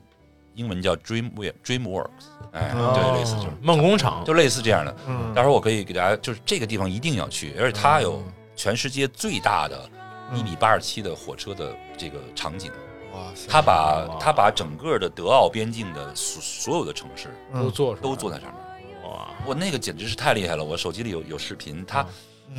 [0.53, 1.31] 英文叫 Dream
[1.65, 2.29] Dreamworks。
[2.53, 4.95] 哎，对，类似就是梦工厂，就类似这样的。
[5.07, 8.23] 嗯，到时候我可以给大家，就是这个地方一定要去，而且它有
[8.55, 9.89] 全世界最大的
[10.35, 12.71] 一米八十七的火车的这个场景。
[13.13, 13.47] 哇塞！
[13.49, 19.11] 他把他把整个的德奥边境的所所有的城市都做都做在上面。
[19.11, 19.29] 哇！
[19.45, 20.63] 我那个简直是太厉害了！
[20.63, 22.05] 我手机里有有视频，他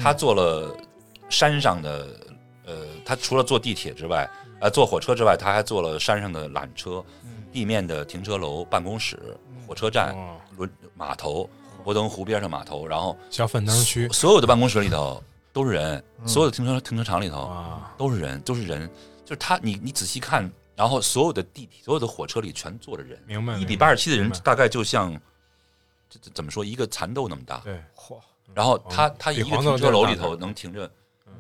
[0.03, 0.77] 他做了
[1.29, 2.07] 山上的，
[2.67, 2.75] 呃，
[3.05, 4.29] 他除了坐地铁之外，
[4.61, 7.05] 呃，坐火车之外，他还做了山上的缆车、
[7.53, 9.19] 地面的停车楼、办公室。
[9.67, 10.15] 火车站、
[10.57, 11.49] 轮码头、
[11.83, 17.51] 博登湖边上码头，然后小粉灯区，所有的办公室里头都是人，所有的停车停车场里头
[17.97, 18.89] 都是人，都是人。
[19.25, 23.57] 就是他，你你仔细看，然后所有的地铁、所有的火车里全坐着人，明白？
[23.57, 25.19] 一比八十七的人，大概就像
[26.11, 27.59] 这怎么说，一个蚕豆那么大。
[27.61, 28.21] 对，嚯！
[28.53, 30.91] 然后他他一个停车楼里头能停着，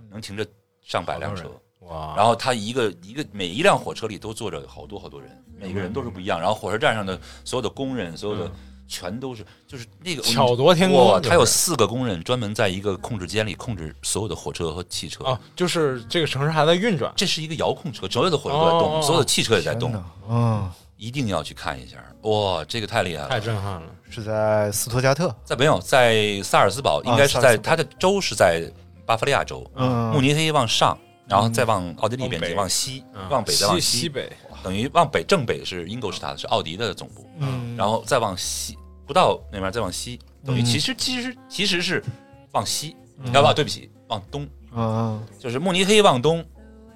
[0.08, 0.46] 能停着
[0.82, 1.50] 上百辆车。
[1.88, 2.14] 哇！
[2.16, 5.30] 然后他一个一个每一辆火车里都坐着好多好多人。
[5.56, 8.50] 每个人都是不一样，然后火车站上的所有的工人，所有的
[8.86, 11.22] 全都是，就是那个巧夺天工。
[11.22, 15.24] 他有四个工人专门在一个控制间里控制所有的火车和汽车。
[15.24, 20.04] 啊，就是这个城市还在运转，这是一个遥控车，所有的火车都在动，所有的汽车也在动。
[20.28, 23.86] 嗯，一定要去看一下，哇，这个太厉害了，太震撼了。
[24.10, 28.70] 是在斯托加特，在没有在萨尔斯堡，应该是在它的州是在
[29.06, 29.64] 巴伐利亚州，
[30.12, 30.98] 慕尼黑往上，
[31.28, 34.08] 然后再往奥地利边境往西，往北再往西。
[34.08, 34.30] 北。
[34.62, 42.02] 等于往北正北是英国是它的是奥迪的总部，嗯，然后再往西不到那边再往西，等于其实其实其实是
[42.52, 42.96] 往西，
[43.30, 46.42] 要不对不起，往东，啊，就是慕尼黑往东，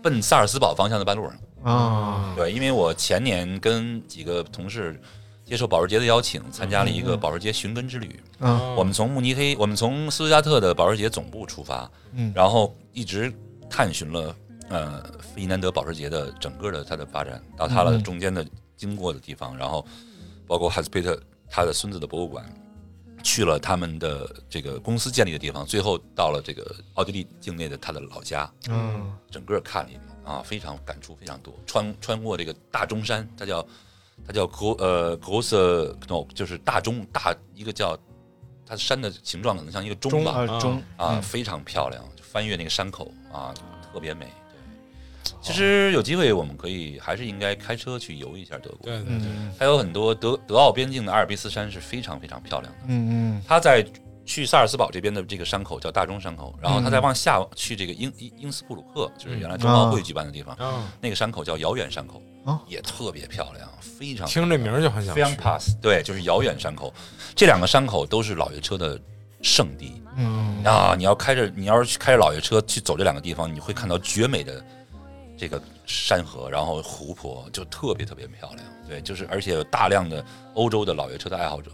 [0.03, 4.99] 奔萨尔斯堡方向的半路上，啊，对，因为我前年跟几个同事
[5.45, 13.31] 接受保时捷的邀请，参加了一个保时捷寻根之旅，嗯，我们从慕尼黑，我们从斯图加特的保时捷总部出发，嗯，然后一直
[13.71, 14.35] 探寻了。
[14.71, 18.47] 呃，费迪南德保时捷的整个的它的发展，到它的中间的
[18.77, 19.83] 经过的地方，然后
[20.47, 22.45] 包括哈斯佩特他的孙子的博物馆，
[23.23, 31.59] 去了他们的这个公司建立的地方，最后到了这个奥地利境内的他的老家，嗯，整个看了一遍啊，非常感触非常多。
[31.65, 33.67] 穿穿过这个大中山，它叫
[34.27, 37.99] 它叫格呃格瑟 no，就是大中大一个叫
[38.69, 42.05] 它山的形状可能像一个钟吧，钟啊，非常漂亮。
[42.21, 43.55] 翻越那个山口啊，
[43.93, 44.27] 特别美。
[45.41, 48.81] 其实有机会我们可以还是应该开车去游一下德国。
[48.83, 52.79] 对对对，它有很多德德奥边境的阿尔卑斯山是非常非常漂亮的。
[52.87, 53.85] 嗯嗯，它在
[54.29, 60.55] 去萨尔斯堡这边的这个山口叫大钟山口，然后他再往下去这个英英英斯布鲁克，就是原来冬奥会举办的地方，
[61.01, 62.23] 那个山口叫遥远山口，
[62.67, 65.15] 也特别漂亮，非常听这名就很想。
[65.15, 66.93] 非常 pass，对，就是遥远山口，
[67.35, 69.01] 这两个山口都是老爷车的
[69.41, 70.03] 圣地。
[70.17, 70.63] 嗯。
[70.63, 74.63] 啊，你要开着，你要是去开着老爷车去走这两个地方，你会看到绝美的。
[75.41, 80.23] 这个山河，然后湖泊就特别特别漂亮，对，就是而且有大量的
[80.55, 81.71] 欧洲的老爷车的爱好者，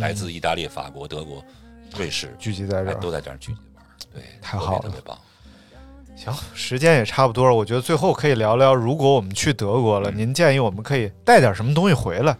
[0.00, 1.42] 来自意大利、法国、德国、
[1.96, 3.84] 瑞士聚集在这儿，都在这儿聚集玩，
[4.14, 5.16] 对，太好了，特别棒。
[6.16, 12.36] 行，时间也差不多了，我觉得最后可以聊聊，如果我们去德国了，您建议我们可以带点什么东西回来？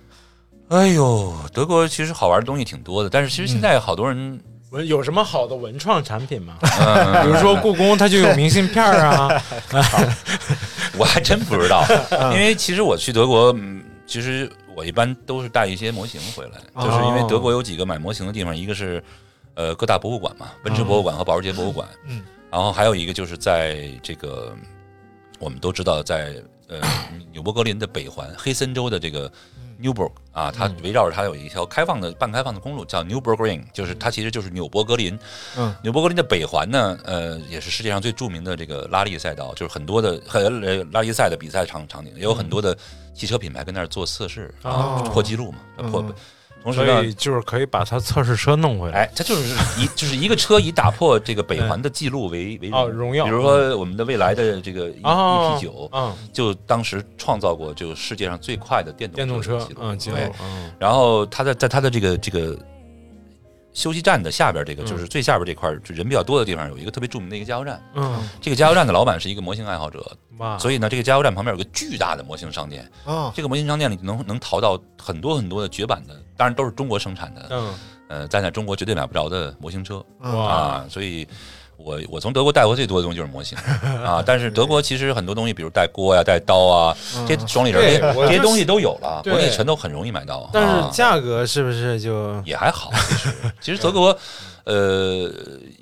[0.69, 4.41] 哎呦，德国其实好玩的东西挺多的，但是其实现在好多人。
[4.71, 6.57] 文有什么好的文创产品吗？
[7.23, 9.31] 比如说故宫，它就有明信片啊。
[10.99, 11.85] 我还真不知道，
[12.35, 13.55] 因为其实我去德国，
[14.09, 19.03] 其实我一般都是带一些模型回来，就是因为德国有几个买模型的地方，一个是
[19.57, 24.57] 呃各大博物馆嘛，奔驰博物馆和保时捷博物馆，嗯， 然后还有一个就是在这个
[25.41, 26.81] 我们都知道在呃
[27.33, 29.29] 纽博格林的北环黑森州的这个。
[29.79, 35.19] Newburg 啊，它围绕着它有一条开放的半开放的公路，叫 Newburg Ring，就是它其实就是纽博格林。
[35.55, 42.75] 嗯，纽博格林的北环呢，呃，也是世界上最著名的这个拉力赛道，就是很多的很拉力赛的比赛场场景，也有很多的
[43.13, 45.59] 汽车品牌跟那儿做测试啊，破纪录嘛，
[45.91, 46.03] 破。
[46.73, 49.01] 所以就是可以把它测试车弄回来。
[49.01, 53.25] 哎，它就是一就是一个车以打破这个北环的记录为为荣耀。
[53.25, 55.91] 比如说我们的未来的这个 E P 九，
[56.33, 59.59] 就当时创造过就世界上最快的电动电动车
[59.97, 60.17] 记录。
[60.79, 62.57] 然后它在在它的这个这个。
[63.77, 67.79] 休息站的下边这个就是最下边这块就人比较多的地方，有一个特别著名的一个加油站。
[67.95, 70.17] 嗯，这个加油站的老板是一个模型爱好者，
[70.59, 72.91] 所以呢，这个加油站旁边有个巨大的模型商店。
[73.05, 77.49] 哦，这个模型商店里能能淘到很多很多的绝版的，当然都是中国生产的。
[77.51, 77.75] 嗯，
[78.09, 80.03] 呃，在在中国绝对买不着的模型车。
[80.21, 81.29] 啊，所以。
[81.77, 83.57] 我我从德国带回最多的东西就是模型
[84.05, 86.97] 啊，但是德国其实很多东西，比如带锅呀、带刀啊，
[87.29, 90.49] 这双立人这些东西都有了，国内全都很容易买到。
[90.53, 92.91] 但是价格是不是就 也还好？
[92.93, 94.17] 其实其实德国
[94.65, 95.31] 呃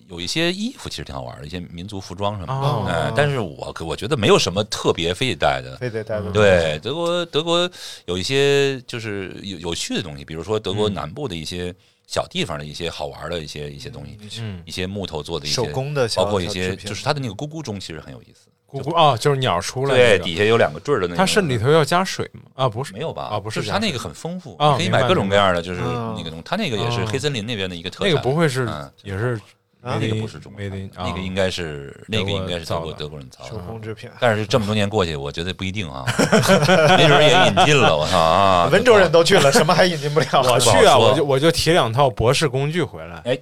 [0.08, 2.92] 有一些衣服其实挺好玩的，一些民族服装什么的。
[2.92, 6.30] 哎，但是我我觉得没有什么特别非得带的，非得带的。
[6.32, 7.70] 对，德国德国
[8.06, 11.74] 有一些就是有有趣的东西，比如说德国南部的一些。
[12.06, 18.48] 小地方的一些好玩的一些一些东西，嗯，一些木头做的一些手工的，包括一些就是它的那个咕咕钟，其实很有意思。
[18.66, 21.16] 咕咕啊，就是鸟出来，对，底下有两个坠儿的那个。
[21.16, 22.42] 它是里头要加水吗？
[22.54, 23.24] 啊，不是，没有吧？
[23.24, 26.42] 啊，不是，它那个很丰富，可以买各种各样的，就是那个东西。
[26.44, 28.08] 它那个也是黑森林那边的一个特产。
[28.08, 28.68] 那个不会是，
[29.02, 29.40] 也是。
[29.84, 30.62] 那个不是中国，
[30.96, 34.08] 那个应该是那个应该是德国德国人造的手工制品。
[34.18, 36.04] 但是这么多年过去，我觉得不一定啊，
[36.96, 37.94] 没准也引进了。
[37.94, 38.68] 我操啊！
[38.72, 40.26] 温州人都去了，什么还引进不了？
[40.42, 43.20] 我去啊，我就我就提两套博士工具回来。
[43.26, 43.38] 哎，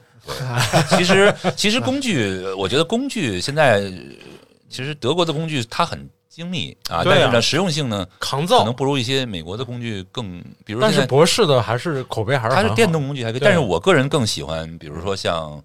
[0.97, 3.81] 其实其实工具，我觉得工具现在
[4.69, 10.43] 其实德国的工具它很精密啊，但是呢实用性呢抗造可能不如一些美国的工具更。
[10.65, 15.63] 比如但是博士的还是口碑还是它是电动工具还可以，但是我个人更喜欢，比如说像。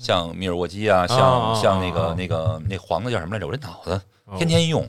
[0.00, 3.46] 像米尔沃基啊，像像那个那个那黄的叫什么来着？
[3.46, 4.00] 我这脑子
[4.38, 4.88] 天天用，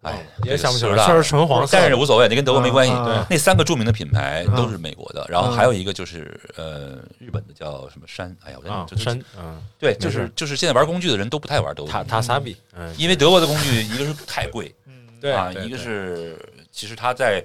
[0.00, 2.92] 哎，也想不起来，确实纯黄，但是无所谓，那跟德国没关系。
[3.28, 8.34] 那三个著名的品牌都是美国的，然后还有一个就是呃日本的叫什么山？
[8.42, 12.56] 哎呀，我这山，嗯，对，就是就是现在玩工具的人都不太玩德国，塔塔萨比，
[12.96, 14.74] 因为德国的工具一个是太贵，
[15.20, 16.38] 对啊，一个是
[16.72, 17.44] 其实它在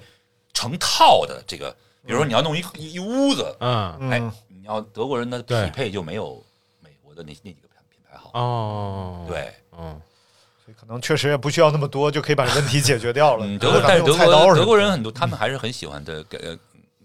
[0.53, 1.69] 成套的这个，
[2.05, 6.43] 比如说你要弄一一屋子，嗯，哎，你要德国人的匹配就没有。
[7.17, 8.31] 的那那几个品品牌好。
[8.33, 9.99] 哦，对，嗯，
[10.63, 13.45] 所以可能确实也不需要那么多，就可以把这问题解决掉了。
[13.57, 16.23] 德国，但是德国德国人很多，他们还是很喜欢的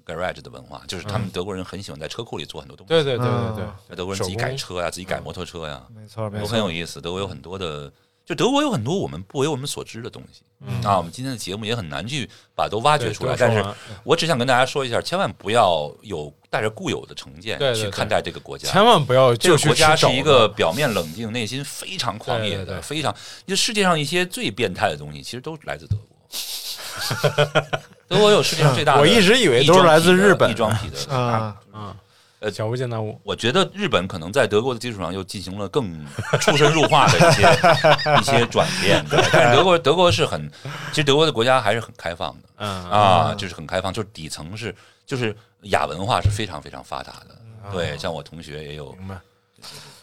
[0.05, 2.89] garage 的文化，就是他们德国人很喜欢在车库里做很多东西。
[2.89, 7.01] 对对对对对，德国人自己改车呀，自己改摩托车呀，没错没错，都很有意思。
[7.01, 7.91] 德国有很多的。
[8.25, 10.43] 就德国有很多我们不为我们所知的东西
[10.87, 13.35] 啊，我们今天的节目也很难去把都挖掘出来。
[13.37, 13.65] 但是
[14.05, 19.35] 我只想跟大家说一下，千万不要有带着固有的成见去看待这个国家，千万不要。
[19.35, 23.13] 这个国家是一个表面冷静、内心非常狂野的，非常。
[23.45, 26.07] 就世界上一些最变态的东西，其实都来自德国。
[28.07, 31.97] 德国有世界上最大的，我一直以为都是来自日本易装皮的啊啊。
[32.43, 33.19] 呃，小巫见大巫。
[33.23, 36.05] 我觉得日本可能在德国的基础上又进行了更
[36.41, 37.43] 出神入化的一些
[38.21, 39.05] 一些转变。
[39.09, 40.51] 但是德国，德国是很，
[40.91, 44.75] 其实德国的国家还是很开放的，嗯啊，就是很开放，就是底层是，
[45.07, 47.39] 就是亚文化是非常非常发达的。
[47.73, 48.93] 对，像我同学也有，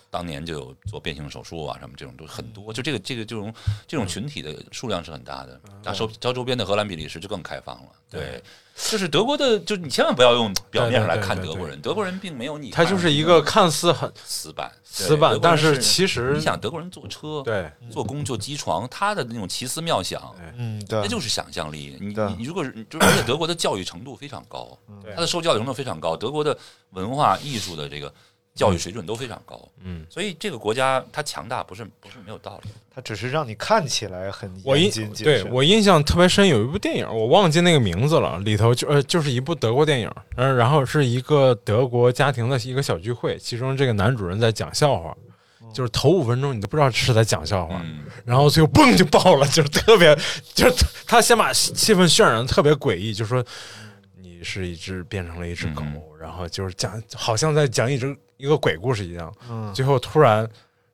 [0.10, 2.74] 当年就有做变性手术啊，什么这种都很多。
[2.74, 3.54] 就这个这个这种
[3.88, 5.60] 这种群体的数量是很大的。
[5.84, 7.90] 那周交周边的荷兰、比利时就更开放了。
[8.10, 8.42] 对，
[8.90, 12.72] 就是德国的，就是你千万不要用表面上来看德国人，德国人并没有你。
[12.72, 21.96] 他就是一个看似很死板、死板，但是其实你想德国人坐车、对做工就机床，他的那种奇思妙想，嗯，对，那就是想象力。
[22.02, 24.76] 你你如果是就是而且德国的教育程度非常高，
[25.14, 26.58] 他的受教育程度非常高，德国的
[26.90, 28.12] 文化艺术的这个。
[28.60, 45.16] 教育水准都非常高，嗯，所以这个国家它强大不是不是没有道理，它只是让你看起来很我印对我印象特别深，有一部电影我忘记那个名字了，里头就呃就是一部德国电影，嗯，然后是一个德国家庭的一个小聚会，其中这个男主人在讲笑话，
[45.74, 47.82] 就是头五分钟你都不知道是在讲笑话，
[48.26, 50.14] 然后最后嘣就爆了，就是特别
[50.54, 53.42] 就是他先把气氛渲染的特别诡异，就说
[54.22, 55.82] 你是一只变成了一只狗，
[56.20, 58.14] 然后就是讲好像在讲一只。
[58.40, 59.32] 一个鬼故事一样，
[59.76, 60.48] 最后突然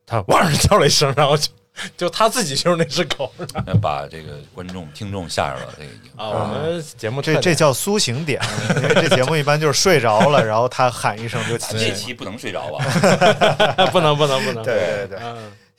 [0.04, 1.48] 他哇叫了一声，然后就
[1.96, 3.32] 就他自己就是那只狗，
[3.80, 5.72] 把这个观众听众吓着了。
[5.76, 8.42] 这个已经啊，我们节目这这叫苏醒点，
[8.76, 11.78] 因为这节目一般就是睡着了，然后他喊一声就起。
[11.78, 12.84] 这期不能睡着吧？
[13.92, 14.64] 不能不能不能。
[14.64, 15.18] 对对对。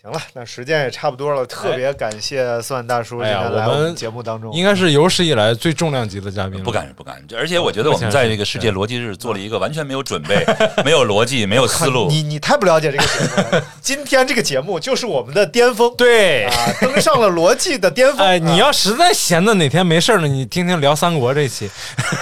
[0.07, 1.45] 行了，那时间也差不多了。
[1.45, 6.63] 特别感谢算大叔今天来我们节目当中，应该是有史以来最重量级的嘉宾。
[6.63, 10.45] 不敢不敢，而且我觉得我们在这个世界逻辑日做了一个完全没有准备、
[10.85, 12.07] 没有逻辑、没有思路。
[12.09, 13.63] 你你太不了解这个节目了。
[13.81, 18.19] 今天这个节目就是我们的巅峰，对啊，登上了逻辑的巅峰。
[18.25, 21.69] 哎，你要实在闲的哪天没事了，你听听聊三国这期。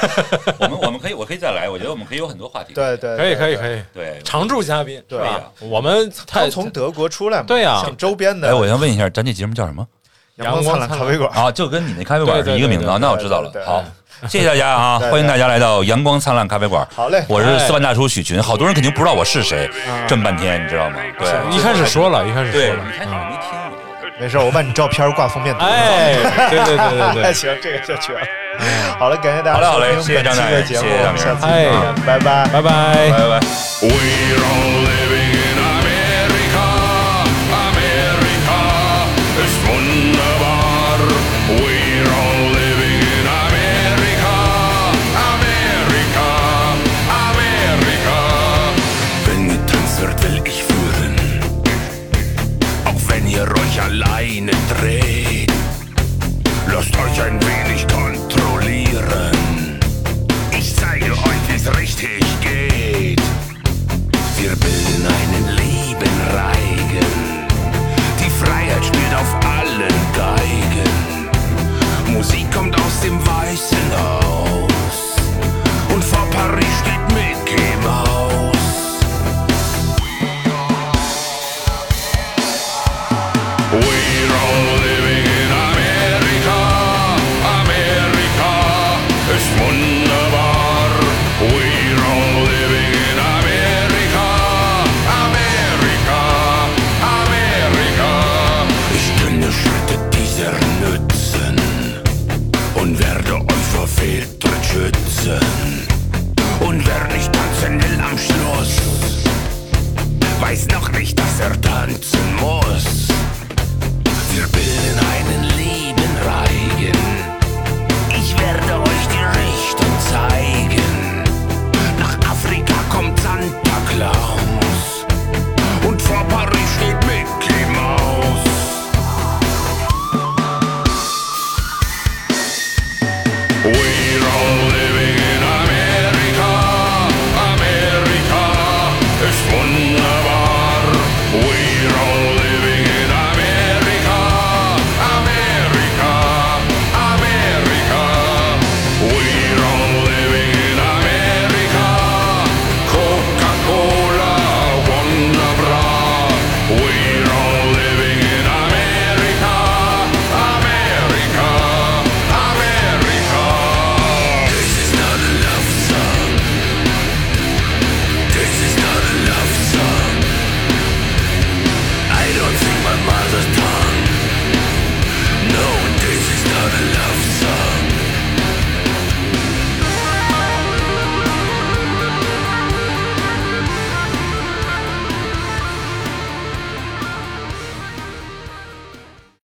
[0.59, 1.69] 我们我们可以，我可以再来。
[1.69, 2.73] 我觉得我们可以有很多话题。
[2.73, 3.79] 对对，可以可以可以。
[3.93, 5.51] 对，常驻嘉宾，对吧？
[5.59, 8.55] 我们刚从德国出来嘛，对呀，像周边的。
[8.55, 9.85] 我先问一下，咱这节目叫什么？
[10.37, 12.85] 阳光灿烂咖啡馆啊，就跟你那咖啡馆是一个名字。
[12.99, 13.49] 那我知道了。
[13.65, 13.81] 好，
[14.27, 14.99] 谢谢大家啊！
[15.09, 16.85] 欢迎大家来到阳光灿烂咖啡馆。
[16.93, 18.43] 好嘞，我是四万大叔许群。
[18.43, 19.69] 好多人肯定不知道我是谁，
[20.07, 20.97] 这么半天，你知道吗？
[21.17, 23.49] 对，一开始说了，一开始说了，一开始没听。
[24.19, 25.55] 没事，我把你照片挂封面。
[25.57, 26.15] 哎，
[26.49, 28.19] 对对对对对， 行，这个就绝了。
[28.99, 29.71] 好了，感谢大家。
[29.71, 31.71] 好嘞，好嘞，谢谢张大爷，谢谢张明，下次见，
[32.05, 33.39] 拜拜，拜拜，拜拜。
[56.97, 57.64] urgent